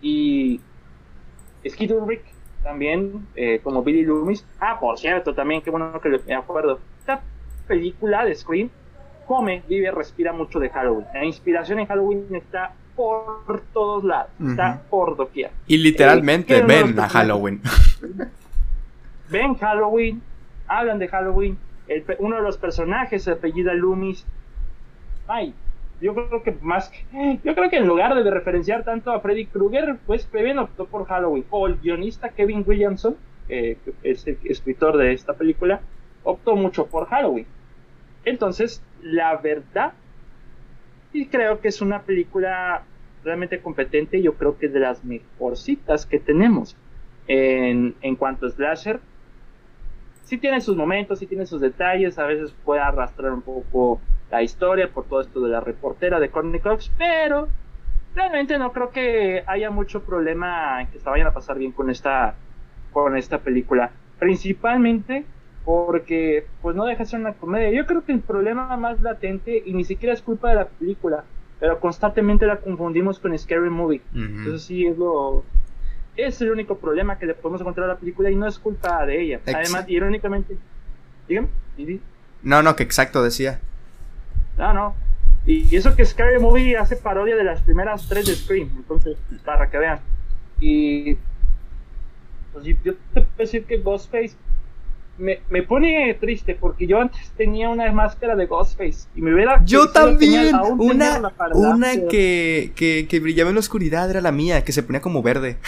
[0.00, 0.60] y
[1.66, 2.22] Skid Ulrich,
[2.62, 4.44] también eh, como Billy Loomis.
[4.60, 6.78] Ah, por cierto, también qué bueno que me acuerdo.
[7.00, 7.20] Esta
[7.66, 8.70] película de Scream
[9.26, 11.06] come, vive, respira mucho de Halloween.
[11.14, 15.50] La inspiración en Halloween está por todos lados, está por doquier.
[15.66, 17.62] Y literalmente eh, ven a Halloween.
[19.30, 20.22] ven Halloween,
[20.66, 21.58] hablan de Halloween.
[22.18, 24.26] uno de los personajes se apellida Loomis.
[25.26, 25.54] Ay,
[26.02, 26.92] yo creo que más
[27.42, 31.06] yo creo que en lugar de referenciar tanto a Freddy Krueger pues Preven optó por
[31.06, 33.16] Halloween o el guionista Kevin Williamson
[33.48, 35.80] eh, es el escritor de esta película,
[36.22, 37.46] optó mucho por Halloween.
[38.24, 39.92] Entonces, la verdad,
[41.12, 42.84] y creo que es una película
[43.24, 46.76] realmente competente, yo creo que es de las mejorcitas que tenemos
[47.26, 49.00] en, en cuanto a slasher.
[50.24, 54.00] Sí tiene sus momentos, sí tiene sus detalles, a veces puede arrastrar un poco
[54.32, 57.48] la historia por todo esto de la reportera de Courtney Cox, pero
[58.14, 61.90] realmente no creo que haya mucho problema en que se vayan a pasar bien con
[61.90, 62.34] esta
[62.92, 65.26] con esta película, principalmente
[65.66, 67.70] porque pues no deja de ser una comedia.
[67.70, 71.24] Yo creo que el problema más latente y ni siquiera es culpa de la película,
[71.60, 74.00] pero constantemente la confundimos con Scary Movie.
[74.14, 75.44] Entonces sí es lo
[76.16, 79.04] es el único problema que le podemos encontrar a la película y no es culpa
[79.04, 79.40] de ella.
[79.46, 80.56] Además, irónicamente,
[81.28, 81.48] dígame,
[82.42, 83.60] No, no, que exacto decía.
[84.58, 84.94] No, no.
[85.44, 89.68] Y eso que Scary Movie hace parodia de las primeras tres de Scream, entonces, para
[89.68, 90.00] que vean.
[90.60, 91.16] Y
[92.52, 94.36] pues yo te puedo decir que Ghostface
[95.18, 99.62] me, me, pone triste porque yo antes tenía una máscara de Ghostface y me hubiera
[99.64, 104.72] yo también una una que, que, que, brillaba en la oscuridad era la mía que
[104.72, 105.58] se ponía como verde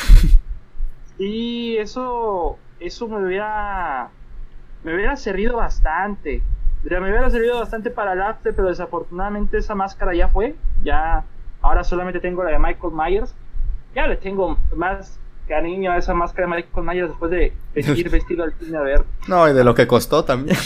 [1.18, 4.10] y eso eso me hubiera
[4.82, 6.42] me hubiera servido bastante
[6.84, 11.24] me hubiera servido bastante para el arte pero desafortunadamente esa máscara ya fue ya
[11.62, 13.34] ahora solamente tengo la de Michael Myers
[13.94, 18.44] ya le tengo más cariño a esa máscara de Michael Myers después de, ir vestido
[18.44, 19.04] al cine a ver.
[19.28, 20.56] No, y de lo que costó también.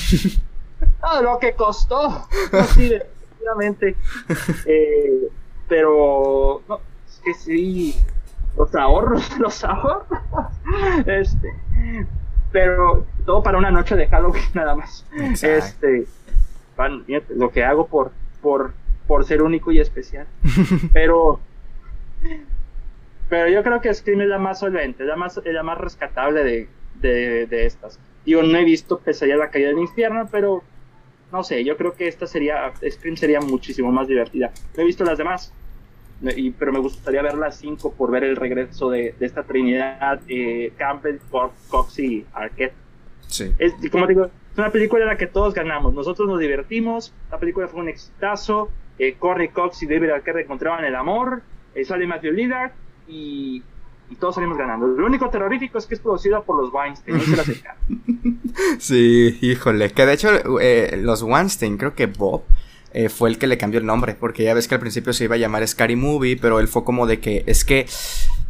[1.02, 2.26] no, de lo que costó.
[2.74, 3.96] sí, definitivamente.
[4.66, 5.28] Eh,
[5.68, 7.96] pero, no, es que sí,
[8.56, 10.06] los ahorros, los ahorros.
[11.06, 11.54] Este,
[12.52, 15.06] pero todo para una noche de Halloween nada más.
[15.42, 16.06] Este,
[16.76, 18.72] van, lo que hago por, por,
[19.06, 20.26] por ser único y especial.
[20.92, 21.40] Pero
[23.28, 26.68] pero yo creo que Scream es la más solvente, la más, la más rescatable de,
[27.00, 28.00] de, de estas.
[28.24, 30.62] Yo no he visto Pesadilla la caída del infierno, pero
[31.30, 34.50] no sé, yo creo que esta sería, Scream sería muchísimo más divertida.
[34.76, 35.52] No he visto las demás,
[36.20, 40.20] y, pero me gustaría ver las cinco por ver el regreso de, de esta trinidad,
[40.28, 41.18] eh, Campbell,
[41.68, 42.74] Cox y Arquette.
[43.28, 43.52] Sí.
[43.58, 45.94] Es, como digo, es una película en la que todos ganamos.
[45.94, 50.84] Nosotros nos divertimos, la película fue un exitazo, eh, Corey Cox y David Arquette encontraban
[50.84, 51.42] el amor,
[51.74, 52.72] eh, sale Matthew Lillard,
[53.06, 53.62] y,
[54.18, 54.86] todos salimos ganando.
[54.86, 57.20] Lo único terrorífico es que es producida por los Weinstein.
[58.78, 59.90] sí, híjole.
[59.90, 62.42] Que de hecho, eh, los Weinstein, creo que Bob.
[62.94, 65.24] Eh, fue el que le cambió el nombre, porque ya ves que al principio se
[65.24, 67.86] iba a llamar Scary Movie, pero él fue como de que es que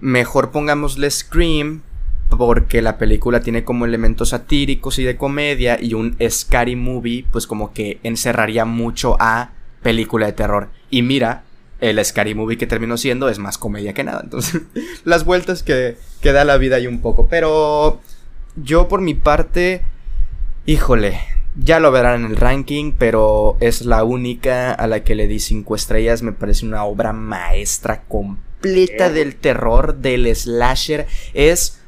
[0.01, 1.83] mejor pongámosle Scream,
[2.31, 7.47] porque la película tiene como elementos satíricos y de comedia, y un Scary Movie, pues
[7.47, 9.51] como que encerraría mucho a
[9.83, 10.69] película de terror.
[10.91, 11.43] Y mira,
[11.81, 14.21] el Scary Movie que terminó siendo es más comedia que nada.
[14.23, 14.63] Entonces,
[15.05, 17.29] las vueltas que, que da la vida hay un poco.
[17.29, 18.01] Pero
[18.57, 19.83] yo por mi parte,
[20.67, 21.21] híjole,
[21.57, 25.41] ya lo verán en el ranking, pero es la única a la que le di
[25.41, 26.23] 5 estrellas.
[26.23, 31.07] Me parece una obra maestra completa del terror, del slasher.
[31.35, 31.79] Es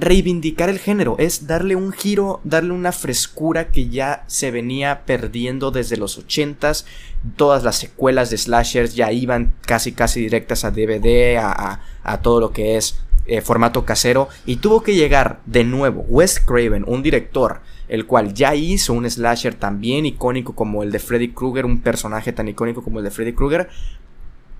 [0.00, 5.70] reivindicar el género, es darle un giro, darle una frescura que ya se venía perdiendo
[5.70, 6.86] desde los ochentas.
[7.36, 12.40] Todas las secuelas de slashers ya iban casi casi directas a DVD, a, a, todo
[12.40, 14.28] lo que es eh, formato casero.
[14.46, 19.10] Y tuvo que llegar de nuevo Wes Craven, un director, el cual ya hizo un
[19.10, 23.10] slasher también icónico como el de Freddy Krueger, un personaje tan icónico como el de
[23.10, 23.68] Freddy Krueger,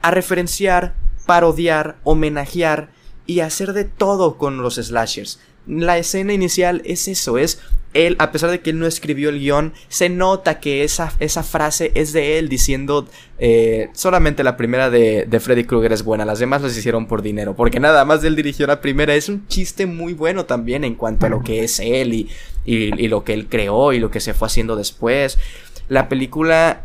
[0.02, 0.94] a referenciar,
[1.26, 2.90] parodiar, homenajear
[3.26, 5.38] y hacer de todo con los slashers.
[5.66, 7.61] La escena inicial es eso, es
[7.92, 11.42] él, a pesar de que él no escribió el guion, se nota que esa, esa
[11.42, 13.08] frase es de él diciendo
[13.38, 17.22] eh, solamente la primera de, de Freddy Krueger es buena, las demás las hicieron por
[17.22, 20.94] dinero, porque nada más él dirigió la primera, es un chiste muy bueno también en
[20.94, 22.28] cuanto a lo que es él y,
[22.64, 25.38] y lo que él creó y lo que se fue haciendo después.
[25.88, 26.84] La película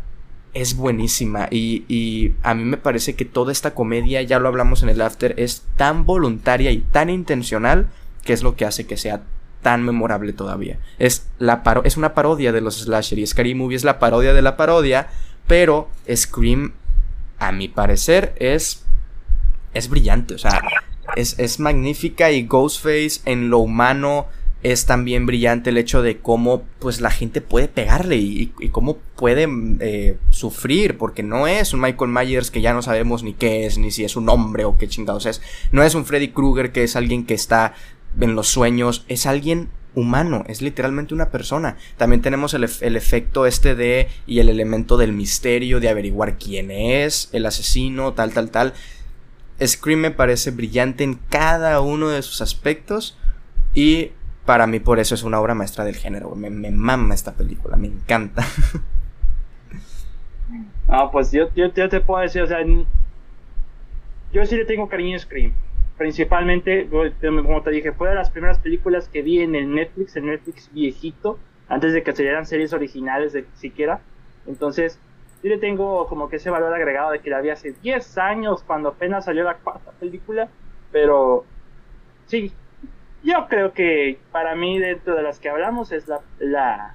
[0.54, 4.82] es buenísima y, y, a mí me parece que toda esta comedia, ya lo hablamos
[4.82, 7.88] en el after, es tan voluntaria y tan intencional
[8.26, 9.22] que es lo que hace que sea
[9.62, 10.78] tan memorable todavía.
[10.98, 14.42] Es, la es una parodia de los slasher y Scary Movie es la parodia de
[14.42, 15.08] la parodia,
[15.46, 16.74] pero Scream,
[17.38, 18.84] a mi parecer, es,
[19.72, 20.60] es brillante, o sea,
[21.16, 24.26] es, es magnífica y Ghostface en lo humano
[24.62, 29.46] es también brillante el hecho de cómo pues la gente puede pegarle y, cómo puede
[29.80, 33.78] eh, sufrir, porque no es un Michael Myers que ya no sabemos ni qué es,
[33.78, 36.82] ni si es un hombre o qué chingados es, no es un Freddy Krueger que
[36.82, 37.74] es alguien que está
[38.20, 41.76] en los sueños, es alguien humano, es literalmente una persona.
[41.96, 46.70] También tenemos el, el, efecto este de y el elemento del misterio, de averiguar quién
[46.70, 48.74] es el asesino, tal, tal, tal.
[49.64, 53.16] Scream me parece brillante en cada uno de sus aspectos
[53.74, 54.10] y
[54.44, 56.34] para mí por eso es una obra maestra del género.
[56.34, 58.46] Me, me mama esta película, me encanta.
[60.88, 62.58] Ah, pues yo, yo, te puedo decir, o sea,
[64.32, 65.52] yo sí le tengo cariño a Scream.
[65.98, 66.88] Principalmente,
[67.20, 70.70] como te dije, fue de las primeras películas que vi en el Netflix, el Netflix
[70.72, 71.38] viejito,
[71.68, 74.00] antes de que se dieran series originales de siquiera.
[74.46, 75.00] Entonces,
[75.40, 78.62] sí le tengo como que ese valor agregado de que la vi hace 10 años
[78.62, 80.48] cuando apenas salió la cuarta película,
[80.92, 81.44] pero
[82.26, 82.52] sí,
[83.22, 86.94] yo creo que para mí dentro de las que hablamos es la, la,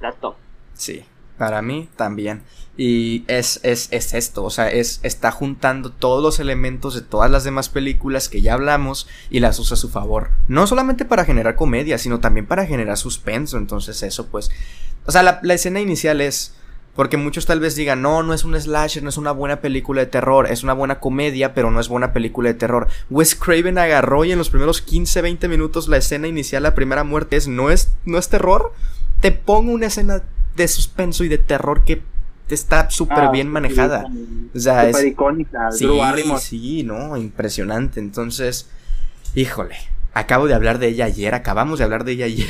[0.00, 0.36] la top.
[0.74, 1.04] Sí,
[1.38, 2.42] para mí también.
[2.76, 7.28] Y es, es, es esto, o sea, es, está juntando todos los elementos de todas
[7.28, 10.30] las demás películas que ya hablamos y las usa a su favor.
[10.46, 13.58] No solamente para generar comedia, sino también para generar suspenso.
[13.58, 14.50] Entonces eso pues...
[15.06, 16.54] O sea, la, la escena inicial es...
[16.94, 20.00] Porque muchos tal vez digan, no, no es un slasher, no es una buena película
[20.00, 22.88] de terror, es una buena comedia, pero no es buena película de terror.
[23.08, 27.04] Wes Craven agarró y en los primeros 15, 20 minutos la escena inicial, la primera
[27.04, 28.72] muerte es, ¿no es, no es terror?
[29.20, 30.22] Te pongo una escena
[30.58, 32.02] de suspenso y de terror que
[32.50, 34.06] está súper ah, bien manejada.
[34.54, 35.70] o sea, es icónica.
[35.70, 35.88] Sí,
[36.38, 38.00] sí, no, impresionante.
[38.00, 38.68] Entonces,
[39.34, 39.76] híjole,
[40.14, 42.48] acabo de hablar de ella ayer, acabamos de hablar de ella ayer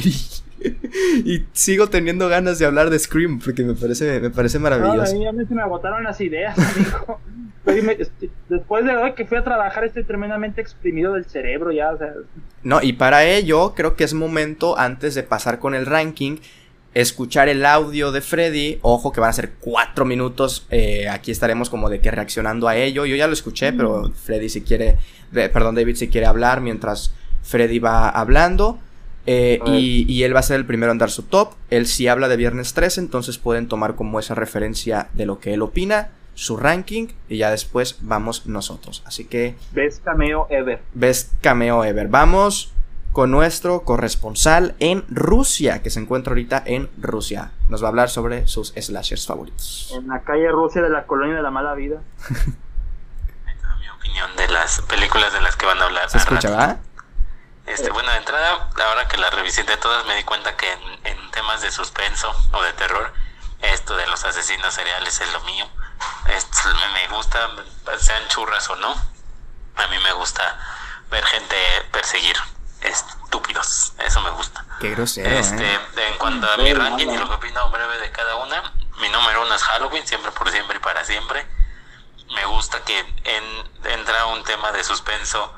[1.24, 5.14] y, sigo teniendo ganas de hablar de Scream porque me parece, me parece maravilloso.
[5.14, 7.20] No, a mí me agotaron las ideas, amigo.
[8.48, 12.14] Después de hoy que fui a trabajar estoy tremendamente exprimido del cerebro ya, o sea.
[12.62, 16.38] No, y para ello creo que es momento antes de pasar con el ranking
[17.00, 18.78] escuchar el audio de Freddy.
[18.82, 20.66] Ojo que van a ser cuatro minutos.
[20.70, 23.06] Eh, aquí estaremos como de que reaccionando a ello.
[23.06, 24.96] Yo ya lo escuché, pero Freddy si quiere,
[25.32, 28.78] perdón, David si quiere hablar mientras Freddy va hablando.
[29.26, 31.52] Eh, y, y, él va a ser el primero en dar su top.
[31.70, 35.52] Él sí habla de Viernes 13, entonces pueden tomar como esa referencia de lo que
[35.52, 39.02] él opina, su ranking, y ya después vamos nosotros.
[39.04, 39.54] Así que...
[39.72, 40.80] Best cameo ever.
[40.94, 42.08] Best cameo ever.
[42.08, 42.72] Vamos
[43.18, 47.50] con nuestro corresponsal en Rusia, que se encuentra ahorita en Rusia.
[47.68, 49.90] Nos va a hablar sobre sus slashers favoritos.
[49.92, 52.00] En la calle Rusia de la colonia de la mala vida.
[53.80, 56.08] mi opinión de las películas de las que van a hablar.
[56.08, 56.76] ¿Se escucha, va?
[57.66, 60.70] Este, bueno, de entrada, ahora que la revisité todas, me di cuenta que
[61.02, 63.12] en, temas de suspenso o de terror,
[63.62, 65.66] esto de los asesinos seriales es lo mío.
[66.94, 67.50] me gusta,
[67.98, 70.56] sean churras o no, a mí me gusta
[71.10, 71.56] ver gente
[71.90, 72.36] perseguir
[72.82, 73.92] estúpidos.
[73.98, 74.64] Eso me gusta.
[74.80, 75.28] Qué grosero.
[75.28, 75.80] Este, ¿eh?
[75.96, 79.42] En cuanto a mi ranking y lo que opino breve de cada una, mi número
[79.42, 81.46] uno es Halloween, siempre por siempre y para siempre.
[82.34, 85.52] Me gusta que en, entra un tema de suspenso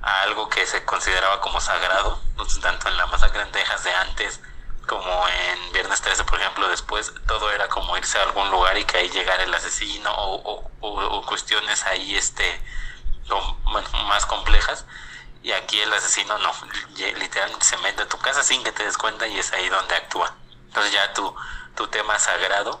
[0.00, 2.20] a algo que se consideraba como sagrado,
[2.60, 4.40] tanto en la masacre en Texas de antes
[4.86, 8.84] como en Viernes 13, por ejemplo, después todo era como irse a algún lugar y
[8.84, 12.60] que ahí llegara el asesino o, o cuestiones ahí este
[13.64, 14.84] bueno, más complejas
[15.42, 16.52] y aquí el asesino no,
[16.96, 19.94] literalmente se mete a tu casa sin que te des cuenta y es ahí donde
[19.94, 20.34] actúa.
[20.66, 21.34] Entonces ya tu,
[21.74, 22.80] tu tema sagrado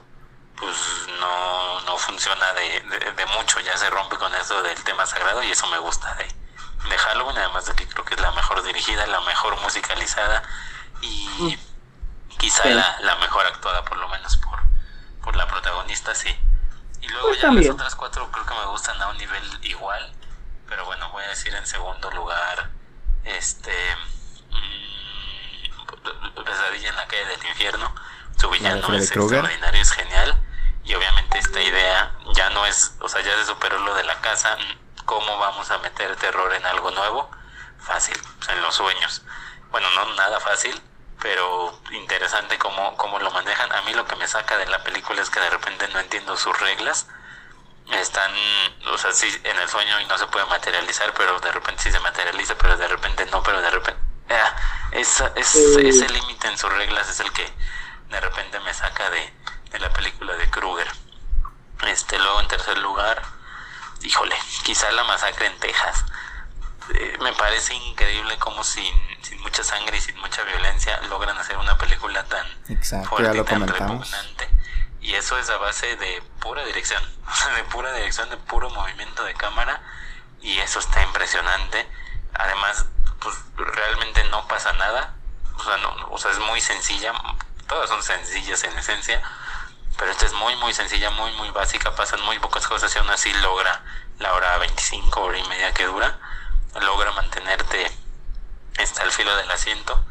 [0.56, 0.76] pues
[1.18, 2.80] no, no funciona de,
[3.16, 6.24] de, mucho, ya se rompe con eso del tema sagrado y eso me gusta de,
[6.88, 10.42] de Halloween, además de que creo que es la mejor dirigida, la mejor musicalizada
[11.00, 11.58] y
[12.38, 14.60] quizá la, la, mejor actuada por lo menos por,
[15.22, 16.28] por la protagonista, sí.
[17.00, 20.14] Y luego pues ya las otras cuatro creo que me gustan a un nivel igual
[20.72, 22.70] pero bueno, voy a decir en segundo lugar,
[23.24, 23.74] este,
[24.48, 27.94] mmm, Pesadilla en la calle del infierno,
[28.38, 30.42] su villano es extraordinario, es genial,
[30.82, 34.18] y obviamente esta idea ya no es, o sea, ya se superó lo de la
[34.22, 34.56] casa,
[35.04, 37.30] ¿cómo vamos a meter terror en algo nuevo?
[37.78, 39.20] Fácil, pues, en los sueños.
[39.70, 40.80] Bueno, no nada fácil,
[41.20, 43.70] pero interesante cómo, cómo lo manejan.
[43.74, 46.34] A mí lo que me saca de la película es que de repente no entiendo
[46.38, 47.08] sus reglas
[47.90, 48.30] están,
[48.86, 51.92] o sea, sí, en el sueño y no se puede materializar, pero de repente sí
[51.92, 54.00] se materializa, pero de repente no, pero de repente...
[54.30, 54.56] Ah,
[54.92, 57.50] es, ese límite en sus reglas es el que
[58.08, 59.32] de repente me saca de,
[59.70, 60.90] de la película de Kruger.
[61.86, 63.22] Este, luego en tercer lugar,
[64.02, 66.04] híjole, quizá la masacre en Texas.
[66.94, 71.56] Eh, me parece increíble como sin, sin mucha sangre y sin mucha violencia logran hacer
[71.56, 72.46] una película tan
[73.04, 74.48] fuerte y tan repugnante
[75.02, 77.02] y eso es a base de pura dirección,
[77.56, 79.82] de pura dirección, de puro movimiento de cámara.
[80.40, 81.88] Y eso está impresionante.
[82.34, 82.86] Además,
[83.20, 85.16] pues realmente no pasa nada.
[85.56, 87.12] O sea, no, o sea, es muy sencilla.
[87.66, 89.20] Todas son sencillas en esencia.
[89.98, 91.94] Pero esta es muy, muy sencilla, muy, muy básica.
[91.96, 93.82] Pasan muy pocas cosas y aún así logra
[94.20, 96.18] la hora 25, hora y media que dura.
[96.80, 97.90] Logra mantenerte
[98.78, 100.04] hasta el filo del asiento.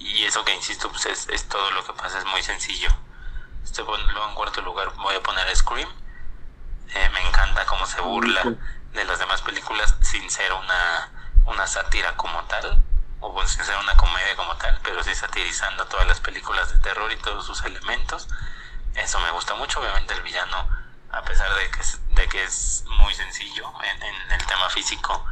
[0.00, 2.90] Y eso que insisto, pues es, es todo lo que pasa, es muy sencillo.
[3.64, 5.88] Este, luego en cuarto lugar voy a poner Scream.
[6.94, 8.42] Eh, me encanta cómo se burla
[8.92, 11.10] de las demás películas sin ser una,
[11.46, 12.80] una sátira como tal
[13.20, 17.10] o sin ser una comedia como tal, pero sí satirizando todas las películas de terror
[17.10, 18.28] y todos sus elementos.
[18.94, 20.68] Eso me gusta mucho, obviamente el villano,
[21.10, 25.24] a pesar de que es, de que es muy sencillo en, en el tema físico,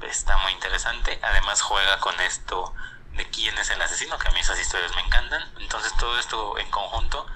[0.00, 1.18] está muy interesante.
[1.22, 2.72] Además juega con esto
[3.14, 5.42] de quién es el asesino, que a mí esas historias me encantan.
[5.58, 7.26] Entonces todo esto en conjunto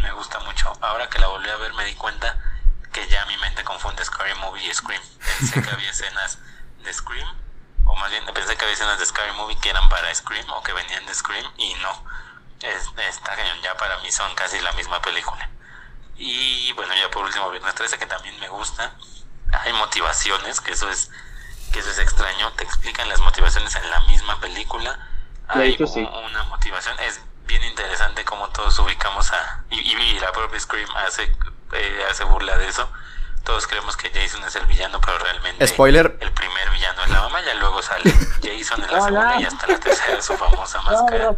[0.00, 0.72] me gusta mucho.
[0.80, 2.36] Ahora que la volví a ver me di cuenta
[2.92, 5.02] que ya mi mente confunde Scary Movie y Scream.
[5.38, 6.38] Pensé que había escenas
[6.82, 7.28] de Scream,
[7.84, 10.62] o más bien pensé que había escenas de Scary Movie que eran para Scream o
[10.62, 12.04] que venían de Scream y no.
[12.60, 15.48] Es, está ya para mí son casi la misma película.
[16.16, 18.92] Y bueno, ya por último, Viernes 13, que también me gusta.
[19.52, 21.10] Hay motivaciones, que eso es
[21.72, 22.52] que eso es extraño.
[22.52, 24.98] Te explican las motivaciones en la misma película.
[25.46, 26.98] Hay una motivación.
[27.00, 29.64] Es bien interesante cómo todos ubicamos a.
[29.70, 31.24] Y, y la propia Scream hace
[31.72, 32.88] eh, hace burla de eso.
[33.44, 36.18] Todos creemos que Jason es el villano, pero realmente Spoiler.
[36.20, 39.66] el primer villano es la mamá, ya luego sale Jason en la segunda y hasta
[39.66, 41.32] la tercera su famosa máscara.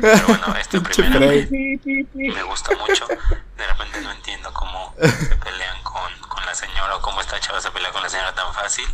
[0.00, 3.06] Pero bueno, este primero me, gusta mucho.
[3.06, 7.60] De repente no entiendo cómo se pelean con, con la señora o cómo esta chava
[7.60, 8.86] se pelea con la señora tan fácil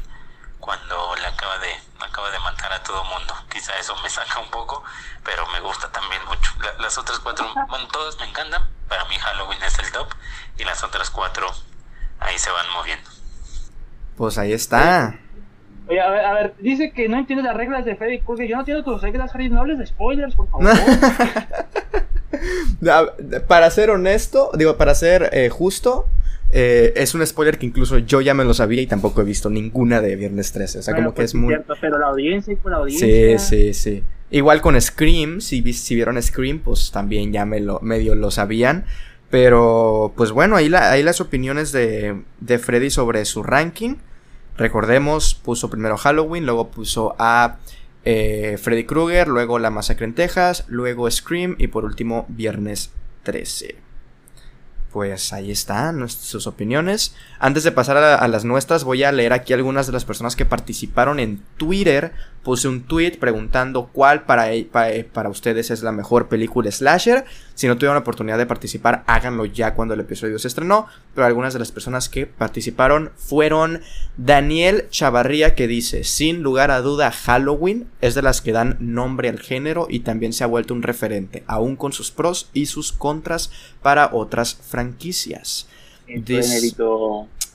[0.67, 1.69] cuando le acaba de
[2.01, 3.33] acaba de matar a todo mundo.
[3.51, 4.83] Quizá eso me saca un poco,
[5.25, 6.51] pero me gusta también mucho.
[6.81, 8.69] las otras cuatro, bueno, todas me encantan.
[8.89, 10.09] Para mí Halloween es el top
[10.59, 11.47] y las otras cuatro
[12.19, 13.09] ahí se van moviendo.
[14.17, 15.15] Pues ahí está.
[15.89, 18.49] Oye, a ver, a ver, dice que no entiende las reglas de Freddy Krueger.
[18.49, 19.51] Yo no entiendo tus reglas, Freddy.
[19.51, 20.69] No hables de spoilers, por favor.
[23.47, 26.09] para ser honesto, digo, para ser eh, justo,
[26.51, 29.51] eh, es un spoiler que incluso yo ya me lo sabía y tampoco he visto
[29.51, 30.79] ninguna de Viernes 13.
[30.79, 31.57] O sea, como que pues es muy.
[31.81, 33.39] pero la audiencia y con la audiencia.
[33.39, 34.05] Sí, sí, sí.
[34.31, 38.85] Igual con Scream, si, si vieron Scream, pues también ya me lo, medio lo sabían.
[39.29, 43.97] Pero, pues bueno, ahí, la, ahí las opiniones de, de Freddy sobre su ranking.
[44.57, 47.59] Recordemos, puso primero Halloween, luego puso a
[48.05, 52.93] eh, Freddy Krueger, luego La Masacre en Texas, luego Scream y por último Viernes
[53.25, 53.86] 13
[54.97, 57.15] pues ahí están sus opiniones.
[57.39, 60.47] Antes de pasar a, las nuestras, voy a leer aquí algunas de las personas que
[60.47, 62.13] participaron en Twitter.
[62.43, 67.27] Puse un tweet preguntando cuál para, e, para, para, ustedes es la mejor película slasher.
[67.55, 70.87] Si no tuvieron la oportunidad de participar, háganlo ya cuando el episodio se estrenó.
[71.15, 73.83] Pero algunas de las personas que participaron fueron
[74.17, 79.29] Daniel Chavarría que dice, sin lugar a duda, Halloween es de las que dan nombre
[79.29, 82.93] al género y también se ha vuelto un referente, aún con sus pros y sus
[82.93, 83.51] contras
[83.83, 84.86] para otras franquicias.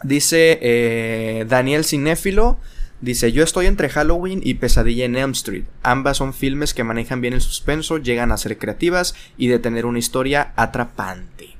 [0.03, 2.57] Dice, eh, Daniel Cinéfilo.
[3.01, 5.63] Dice, yo estoy entre Halloween y Pesadilla en Elm Street.
[5.81, 9.87] Ambas son filmes que manejan bien el suspenso, llegan a ser creativas y de tener
[9.87, 11.55] una historia atrapante.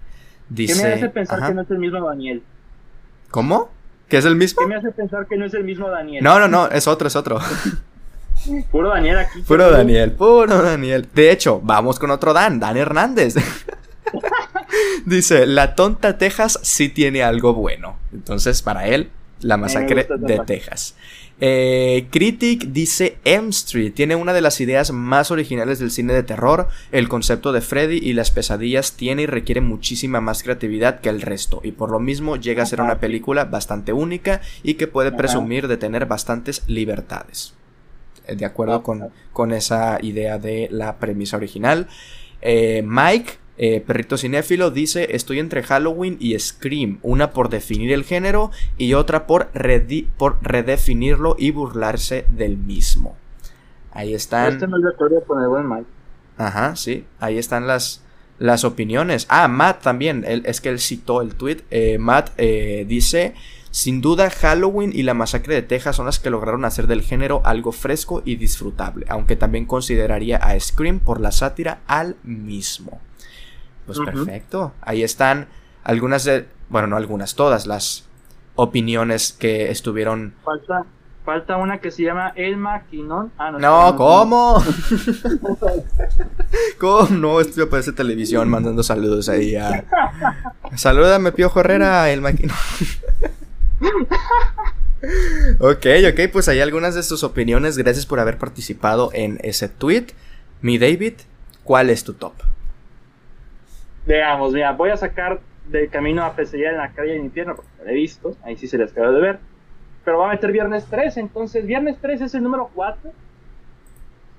[0.49, 2.43] Dice, ¿Qué me hace pensar que no es el mismo Daniel?
[3.32, 3.72] ¿Cómo?
[4.07, 4.61] ¿Que es el mismo?
[4.61, 6.24] ¿Qué me hace pensar que no es el mismo Daniel?
[6.24, 7.39] No, no, no, es otro, es otro.
[8.72, 9.41] puro Daniel aquí.
[9.41, 11.07] Puro Daniel, puro Daniel.
[11.11, 13.36] De hecho, vamos con otro Dan, Dan Hernández.
[15.05, 17.97] Dice, la tonta Texas sí tiene algo bueno.
[18.13, 19.09] Entonces, para él,
[19.41, 20.95] la masacre de Texas.
[21.43, 26.22] Eh, Critic dice M Street tiene una de las ideas más originales del cine de
[26.22, 26.67] terror.
[26.91, 31.22] El concepto de Freddy y las pesadillas tiene y requiere muchísima más creatividad que el
[31.22, 31.59] resto.
[31.63, 35.67] Y por lo mismo llega a ser una película bastante única y que puede presumir
[35.67, 37.55] de tener bastantes libertades.
[38.28, 41.88] Eh, de acuerdo con, con esa idea de la premisa original.
[42.41, 48.03] Eh, Mike eh, Perrito Cinéfilo dice, estoy entre Halloween y Scream, una por definir el
[48.03, 49.51] género y otra por,
[50.18, 53.16] por redefinirlo y burlarse del mismo.
[53.91, 54.53] Ahí están...
[54.53, 55.86] Este no es el buen
[56.38, 58.01] Ajá, sí, ahí están las,
[58.39, 59.28] las opiniones.
[59.30, 61.59] Ah, Matt también, él, es que él citó el tweet.
[61.70, 63.36] Eh, Matt eh, dice,
[63.70, 67.43] sin duda Halloween y la masacre de Texas son las que lograron hacer del género
[67.45, 72.99] algo fresco y disfrutable, aunque también consideraría a Scream por la sátira al mismo.
[73.86, 74.73] Pues perfecto.
[74.82, 75.47] Ahí están
[75.84, 78.05] algunas de, bueno, no algunas, todas las
[78.55, 80.34] opiniones que estuvieron.
[80.43, 80.86] Falta,
[81.25, 83.32] falta una que se llama El Maquinón.
[83.38, 84.63] Ah, no, no ¿cómo?
[86.79, 87.07] ¿Cómo?
[87.09, 89.86] No, esto parece televisión mandando saludos ahí a.
[90.75, 92.55] Salúdame, Pío Herrera, El Maquinón.
[95.59, 97.77] ok, ok, pues hay algunas de sus opiniones.
[97.77, 100.07] Gracias por haber participado en ese tweet.
[100.61, 101.13] Mi David,
[101.63, 102.34] ¿cuál es tu top?
[104.06, 107.70] Veamos, mira, voy a sacar del camino a pesadilla en la calle del infierno, porque
[107.84, 109.39] lo he visto, ahí sí se les acaba de ver.
[110.04, 113.12] Pero va a meter viernes 3, entonces viernes 3 es el número 4.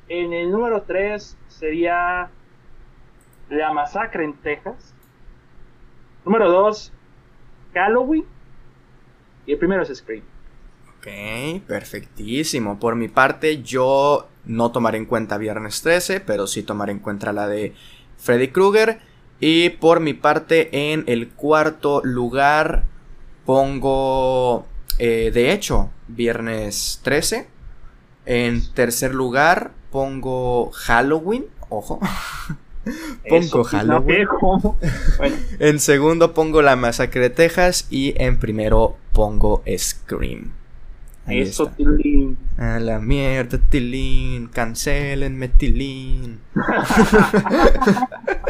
[0.09, 2.29] En el número 3 sería
[3.49, 4.93] La Masacre en Texas.
[6.25, 6.93] Número 2,
[7.75, 8.25] Halloween.
[9.47, 10.25] Y el primero es Scream.
[10.99, 12.79] Ok, perfectísimo.
[12.79, 17.33] Por mi parte, yo no tomar en cuenta Viernes 13, pero sí tomar en cuenta
[17.33, 17.75] la de
[18.19, 19.01] Freddy Krueger.
[19.45, 22.85] Y por mi parte, en el cuarto lugar
[23.45, 24.67] pongo,
[25.01, 27.49] eh, de hecho, Viernes 13.
[28.25, 31.99] En tercer lugar pongo Halloween, ojo.
[33.29, 34.29] pongo Halloween.
[35.59, 40.53] en segundo pongo La Masacre de Texas y en primero pongo Scream.
[41.27, 42.37] Eso, Tilín.
[42.59, 44.49] A la mierda, Tilín.
[44.49, 46.41] Cancelenme, Tilín.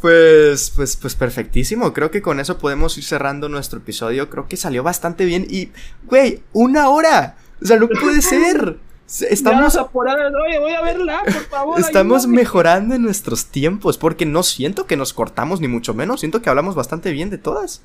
[0.00, 1.92] pues, pues, pues perfectísimo.
[1.92, 4.30] Creo que con eso podemos ir cerrando nuestro episodio.
[4.30, 5.46] Creo que salió bastante bien.
[5.48, 5.70] Y,
[6.04, 7.36] güey, una hora.
[7.62, 8.78] O sea, no puede ser.
[9.28, 9.78] Estamos.
[9.92, 11.80] voy a verla, por favor.
[11.80, 13.98] Estamos mejorando en nuestros tiempos.
[13.98, 16.20] Porque no siento que nos cortamos, ni mucho menos.
[16.20, 17.82] Siento que hablamos bastante bien de todas.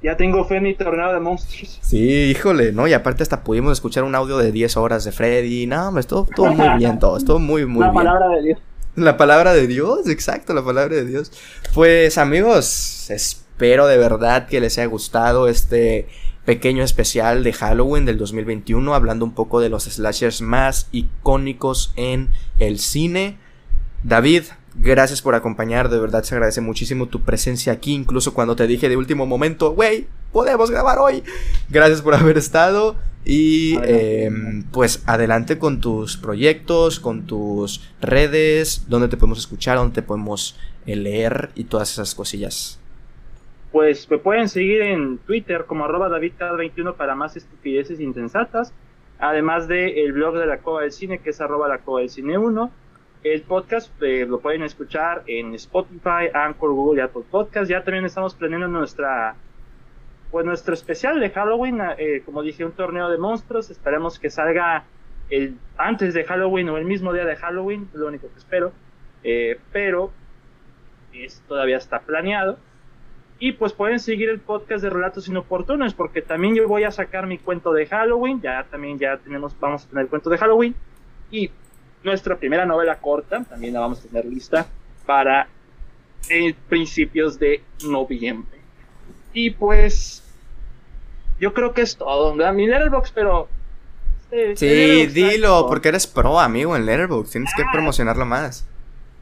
[0.00, 1.78] Ya tengo fe en mi torneo de monstruos.
[1.82, 2.86] Sí, híjole, ¿no?
[2.86, 5.66] Y aparte hasta pudimos escuchar un audio de 10 horas de Freddy.
[5.66, 7.88] No, me estuvo, muy bien todo, estuvo muy, muy bien.
[7.88, 8.58] La palabra de Dios.
[8.98, 11.30] La palabra de Dios, exacto, la palabra de Dios.
[11.72, 16.08] Pues amigos, espero de verdad que les haya gustado este
[16.44, 22.30] pequeño especial de Halloween del 2021, hablando un poco de los slashers más icónicos en
[22.58, 23.38] el cine.
[24.02, 24.44] David,
[24.80, 28.88] Gracias por acompañar, de verdad se agradece muchísimo tu presencia aquí, incluso cuando te dije
[28.88, 31.24] de último momento, wey, podemos grabar hoy.
[31.68, 39.08] Gracias por haber estado y em, pues adelante con tus proyectos, con tus redes, donde
[39.08, 40.56] te podemos escuchar, donde te podemos
[40.86, 42.78] eh, leer y todas esas cosillas.
[43.72, 48.72] Pues me pueden seguir en Twitter como arroba davidcad21 para más estupideces insensatas,
[49.18, 52.10] además del el blog de la Cova del Cine que es arroba la Cova del
[52.10, 52.70] Cine 1
[53.24, 57.70] el podcast eh, lo pueden escuchar en Spotify, Anchor, Google y Apple Podcast.
[57.70, 59.34] Ya también estamos planeando nuestra,
[60.30, 63.70] pues nuestro especial de Halloween, eh, como dije, un torneo de monstruos.
[63.70, 64.84] Esperemos que salga
[65.76, 68.72] antes de Halloween o el mismo día de Halloween, es lo único que espero.
[69.24, 70.10] Eh, pero
[71.12, 72.58] es, todavía está planeado.
[73.40, 77.26] Y pues pueden seguir el podcast de Relatos Inoportunos, porque también yo voy a sacar
[77.26, 78.40] mi cuento de Halloween.
[78.40, 80.74] Ya también ya tenemos, vamos a tener el cuento de Halloween.
[81.30, 81.50] Y
[82.02, 84.66] nuestra primera novela corta, también la vamos a tener lista
[85.06, 85.48] para
[86.28, 88.58] eh, principios de noviembre.
[89.32, 90.22] Y pues,
[91.40, 92.34] yo creo que es todo.
[92.52, 93.48] Mi Letterboxd, pero.
[94.30, 97.32] Este, sí, dilo, porque eres pro, amigo, en Letterboxd.
[97.32, 97.70] Tienes que ah.
[97.72, 98.66] promocionarlo más.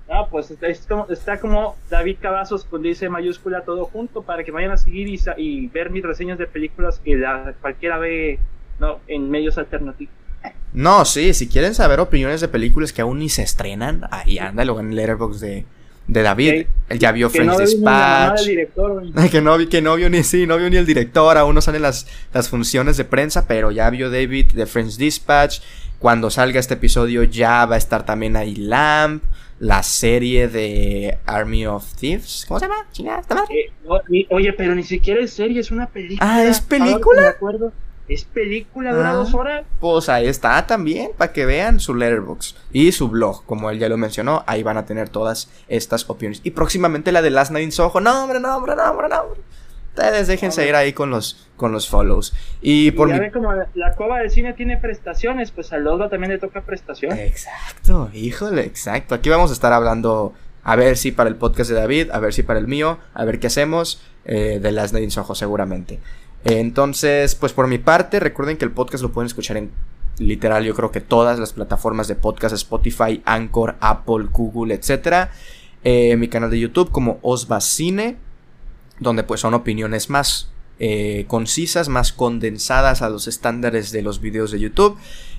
[0.09, 4.77] Ah, pues está, como, David Cavazos con dice mayúscula todo junto para que vayan a
[4.77, 7.21] seguir y, ver mis reseñas de películas que
[7.61, 8.39] cualquiera ve
[8.79, 10.15] no, en medios alternativos.
[10.73, 14.79] No, sí, si quieren saber opiniones de películas que aún ni se estrenan, ahí ándalo
[14.79, 15.65] en el Letterboxd de,
[16.07, 16.67] de David.
[16.89, 18.47] Él ya vio Friends Dispatch.
[19.31, 21.39] que, no, que no vio ni sí, no vio ni el director.
[21.39, 25.61] Aún no salen las, las funciones de prensa, pero ya vio David de Friends Dispatch.
[25.99, 29.25] Cuando salga este episodio ya va a estar también ahí Lamp,
[29.59, 32.45] la serie de Army of Thieves.
[32.47, 32.87] ¿Cómo se llama?
[33.49, 36.35] Eh, oye, pero ni siquiera es serie, es una película.
[36.35, 37.23] Ah, ¿es película?
[37.23, 37.73] Me acuerdo.
[38.09, 39.37] Es película, dura dos ah.
[39.37, 39.67] horas.
[39.81, 43.89] Pues ahí está también, para que vean su letterbox y su blog, como él ya
[43.89, 46.41] lo mencionó, ahí van a tener todas estas opiniones.
[46.45, 49.21] Y próximamente la de Last Night in Soho, no hombre, no hombre, no hombre, no
[49.23, 49.41] hombre.
[49.97, 52.35] Ustedes déjense ir ahí con los, con los follows.
[52.61, 56.39] Y por ya como la, cova del cine tiene prestaciones, pues al Osva también le
[56.39, 57.19] toca prestación.
[57.19, 59.15] Exacto, híjole, exacto.
[59.15, 62.35] Aquí vamos a estar hablando, a ver si para el podcast de David, a ver
[62.35, 65.99] si para el mío, a ver qué hacemos eh, de Last Night in Soho seguramente.
[66.45, 69.71] Entonces, pues por mi parte, recuerden que el podcast lo pueden escuchar en
[70.19, 75.29] literal, yo creo que todas las plataformas de podcast, Spotify, Anchor, Apple, Google, etc.
[75.85, 78.17] Eh, mi canal de YouTube como Osva Cine,
[78.99, 84.51] donde pues son opiniones más eh, concisas, más condensadas a los estándares de los videos
[84.51, 84.97] de YouTube.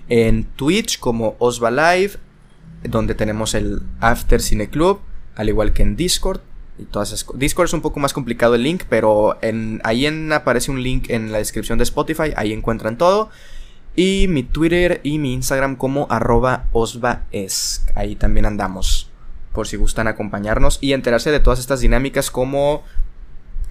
[0.10, 2.14] En Twitch como Osva Live,
[2.84, 5.00] donde tenemos el After Cine Club,
[5.36, 6.42] al igual que en Discord
[6.80, 10.32] y todas esas Discord es un poco más complicado el link, pero en, ahí en,
[10.32, 13.30] aparece un link en la descripción de Spotify, ahí encuentran todo.
[13.96, 17.90] Y mi Twitter y mi Instagram como arroba osvaesc.
[17.96, 19.10] Ahí también andamos.
[19.54, 22.84] Por si gustan acompañarnos y enterarse de todas estas dinámicas como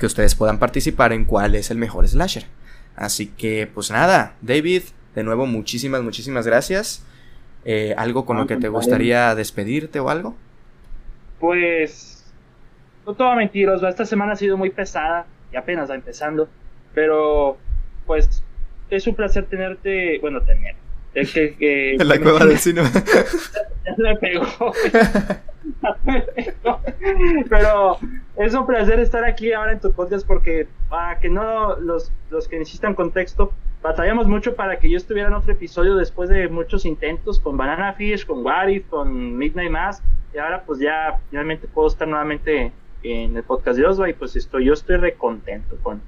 [0.00, 2.46] que ustedes puedan participar en cuál es el mejor slasher.
[2.96, 4.82] Así que pues nada, David,
[5.14, 7.04] de nuevo muchísimas, muchísimas gracias.
[7.64, 10.34] Eh, ¿Algo con lo que te gustaría despedirte o algo?
[11.38, 12.15] Pues
[13.06, 16.48] no te voy a mentir, esta semana ha sido muy pesada y apenas va empezando,
[16.92, 17.56] pero
[18.04, 18.42] pues
[18.90, 20.74] es un placer tenerte, bueno, tener.
[21.14, 22.82] Es que, en la cueva del cine.
[23.84, 24.44] ya se me pegó.
[27.48, 27.98] pero
[28.36, 32.48] es un placer estar aquí ahora en tu podcast porque para que no los, los
[32.48, 33.52] que necesitan contexto,
[33.82, 37.92] batallamos mucho para que yo estuviera en otro episodio después de muchos intentos con Banana
[37.92, 40.02] Fish, con Warif, con Midnight Mass,
[40.34, 44.36] y ahora pues ya finalmente puedo estar nuevamente en el podcast de Osva y pues
[44.36, 46.00] estoy, yo estoy recontento con,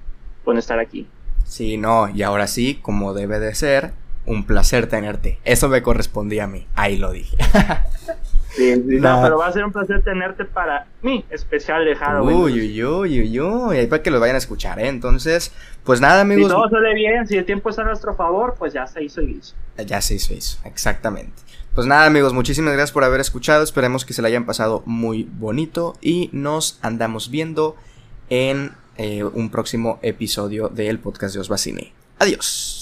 [0.44, 1.06] con estar aquí.
[1.44, 3.92] Sí, no, y ahora sí, como debe de ser,
[4.26, 5.38] un placer tenerte.
[5.44, 7.36] Eso me correspondía a mí, ahí lo dije.
[8.58, 9.22] Sí, no.
[9.22, 12.36] pero va a ser un placer tenerte para mi especial de Halloween.
[12.36, 14.88] Uy, uy, uy, uy, uy, ahí para que lo vayan a escuchar, ¿eh?
[14.88, 15.52] Entonces,
[15.84, 16.50] pues nada, amigos.
[16.50, 19.22] Si todo sale bien, si el tiempo está a nuestro favor, pues ya se hizo
[19.22, 19.54] y hizo.
[19.86, 21.40] Ya se hizo, hizo, exactamente.
[21.72, 23.62] Pues nada, amigos, muchísimas gracias por haber escuchado.
[23.62, 27.76] Esperemos que se la hayan pasado muy bonito y nos andamos viendo
[28.28, 31.92] en eh, un próximo episodio del podcast de Osbacine.
[32.18, 32.77] Adiós.